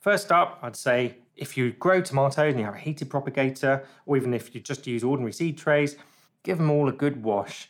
First 0.00 0.32
up, 0.32 0.58
I'd 0.62 0.76
say 0.76 1.18
if 1.36 1.56
you 1.56 1.72
grow 1.72 2.00
tomatoes 2.00 2.52
and 2.52 2.58
you 2.58 2.64
have 2.66 2.74
a 2.74 2.78
heated 2.78 3.10
propagator, 3.10 3.84
or 4.06 4.16
even 4.16 4.34
if 4.34 4.54
you 4.54 4.60
just 4.60 4.86
use 4.86 5.02
ordinary 5.02 5.32
seed 5.32 5.58
trays, 5.58 5.96
give 6.42 6.58
them 6.58 6.70
all 6.70 6.88
a 6.88 6.92
good 6.92 7.22
wash. 7.22 7.68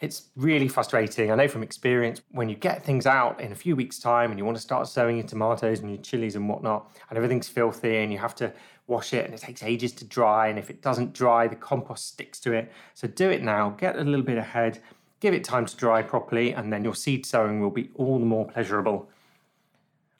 It's 0.00 0.28
really 0.36 0.68
frustrating. 0.68 1.32
I 1.32 1.36
know 1.36 1.48
from 1.48 1.62
experience 1.62 2.20
when 2.30 2.50
you 2.50 2.54
get 2.54 2.84
things 2.84 3.06
out 3.06 3.40
in 3.40 3.50
a 3.50 3.54
few 3.54 3.74
weeks' 3.74 3.98
time 3.98 4.30
and 4.30 4.38
you 4.38 4.44
want 4.44 4.56
to 4.56 4.62
start 4.62 4.88
sowing 4.88 5.16
your 5.16 5.26
tomatoes 5.26 5.80
and 5.80 5.90
your 5.90 6.02
chilies 6.02 6.36
and 6.36 6.48
whatnot, 6.48 6.90
and 7.08 7.16
everything's 7.16 7.48
filthy 7.48 7.96
and 7.96 8.12
you 8.12 8.18
have 8.18 8.34
to 8.36 8.52
wash 8.88 9.14
it 9.14 9.24
and 9.24 9.34
it 9.34 9.40
takes 9.40 9.62
ages 9.62 9.92
to 9.92 10.04
dry. 10.04 10.48
And 10.48 10.58
if 10.58 10.68
it 10.68 10.82
doesn't 10.82 11.14
dry, 11.14 11.48
the 11.48 11.56
compost 11.56 12.08
sticks 12.08 12.38
to 12.40 12.52
it. 12.52 12.70
So 12.92 13.08
do 13.08 13.30
it 13.30 13.42
now, 13.42 13.70
get 13.70 13.96
a 13.96 14.04
little 14.04 14.24
bit 14.24 14.36
ahead, 14.36 14.82
give 15.20 15.32
it 15.32 15.44
time 15.44 15.64
to 15.64 15.74
dry 15.76 16.02
properly, 16.02 16.52
and 16.52 16.70
then 16.70 16.84
your 16.84 16.94
seed 16.94 17.24
sowing 17.24 17.60
will 17.60 17.70
be 17.70 17.88
all 17.94 18.18
the 18.18 18.26
more 18.26 18.46
pleasurable. 18.46 19.08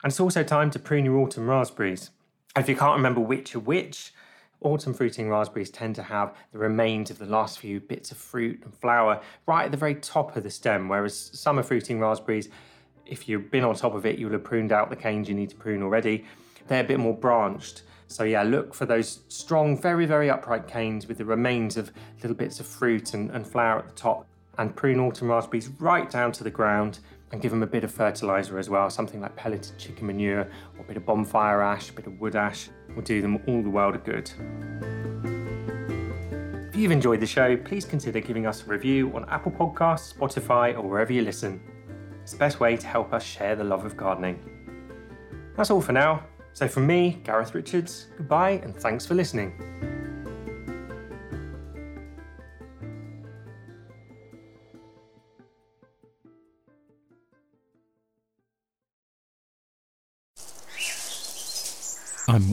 And 0.03 0.11
it's 0.11 0.19
also 0.19 0.43
time 0.43 0.71
to 0.71 0.79
prune 0.79 1.05
your 1.05 1.17
autumn 1.17 1.47
raspberries. 1.47 2.09
And 2.57 2.63
if 2.63 2.69
you 2.69 2.75
can't 2.75 2.95
remember 2.95 3.21
which 3.21 3.53
are 3.53 3.59
which, 3.59 4.11
autumn 4.61 4.91
fruiting 4.91 5.29
raspberries 5.29 5.69
tend 5.69 5.93
to 5.93 6.01
have 6.01 6.35
the 6.51 6.57
remains 6.57 7.11
of 7.11 7.19
the 7.19 7.27
last 7.27 7.59
few 7.59 7.79
bits 7.79 8.09
of 8.09 8.17
fruit 8.17 8.59
and 8.63 8.73
flower 8.73 9.21
right 9.45 9.65
at 9.65 9.69
the 9.69 9.77
very 9.77 9.93
top 9.93 10.35
of 10.35 10.41
the 10.41 10.49
stem, 10.49 10.89
whereas 10.89 11.15
summer 11.15 11.61
fruiting 11.61 11.99
raspberries, 11.99 12.49
if 13.05 13.29
you've 13.29 13.51
been 13.51 13.63
on 13.63 13.75
top 13.75 13.93
of 13.93 14.07
it, 14.07 14.17
you'll 14.17 14.31
have 14.31 14.43
pruned 14.43 14.71
out 14.71 14.89
the 14.89 14.95
canes 14.95 15.29
you 15.29 15.35
need 15.35 15.51
to 15.51 15.55
prune 15.55 15.83
already. 15.83 16.25
They're 16.67 16.83
a 16.83 16.87
bit 16.87 16.99
more 16.99 17.13
branched. 17.13 17.83
So 18.07 18.23
yeah, 18.23 18.41
look 18.41 18.73
for 18.73 18.87
those 18.87 19.19
strong, 19.27 19.79
very, 19.79 20.07
very 20.07 20.31
upright 20.31 20.67
canes 20.67 21.05
with 21.05 21.19
the 21.19 21.25
remains 21.25 21.77
of 21.77 21.91
little 22.23 22.35
bits 22.35 22.59
of 22.59 22.65
fruit 22.65 23.13
and, 23.13 23.29
and 23.29 23.45
flower 23.45 23.77
at 23.77 23.87
the 23.87 23.93
top. 23.93 24.25
And 24.57 24.75
prune 24.75 24.99
autumn 24.99 25.29
raspberries 25.29 25.69
right 25.77 26.09
down 26.09 26.31
to 26.31 26.43
the 26.43 26.49
ground 26.49 26.97
and 27.31 27.41
give 27.41 27.51
them 27.51 27.63
a 27.63 27.67
bit 27.67 27.83
of 27.83 27.91
fertiliser 27.91 28.57
as 28.57 28.69
well, 28.69 28.89
something 28.89 29.21
like 29.21 29.35
pelleted 29.35 29.77
chicken 29.77 30.07
manure 30.07 30.41
or 30.77 30.81
a 30.81 30.83
bit 30.83 30.97
of 30.97 31.05
bonfire 31.05 31.61
ash, 31.61 31.89
a 31.89 31.93
bit 31.93 32.07
of 32.07 32.19
wood 32.19 32.35
ash 32.35 32.69
will 32.95 33.03
do 33.03 33.21
them 33.21 33.41
all 33.47 33.61
the 33.61 33.69
world 33.69 33.95
of 33.95 34.03
good. 34.03 34.31
If 36.69 36.75
you've 36.75 36.91
enjoyed 36.91 37.19
the 37.19 37.27
show, 37.27 37.57
please 37.57 37.85
consider 37.85 38.19
giving 38.19 38.45
us 38.45 38.63
a 38.63 38.65
review 38.65 39.11
on 39.15 39.25
Apple 39.29 39.51
Podcasts, 39.51 40.13
Spotify, 40.13 40.75
or 40.75 40.83
wherever 40.83 41.11
you 41.11 41.21
listen. 41.21 41.61
It's 42.21 42.33
the 42.33 42.37
best 42.37 42.59
way 42.59 42.77
to 42.77 42.87
help 42.87 43.13
us 43.13 43.23
share 43.23 43.55
the 43.55 43.63
love 43.63 43.85
of 43.85 43.97
gardening. 43.97 44.39
That's 45.55 45.71
all 45.71 45.81
for 45.81 45.93
now. 45.93 46.23
So, 46.53 46.67
from 46.67 46.87
me, 46.87 47.19
Gareth 47.23 47.53
Richards, 47.53 48.07
goodbye 48.17 48.61
and 48.63 48.75
thanks 48.75 49.05
for 49.05 49.15
listening. 49.15 49.76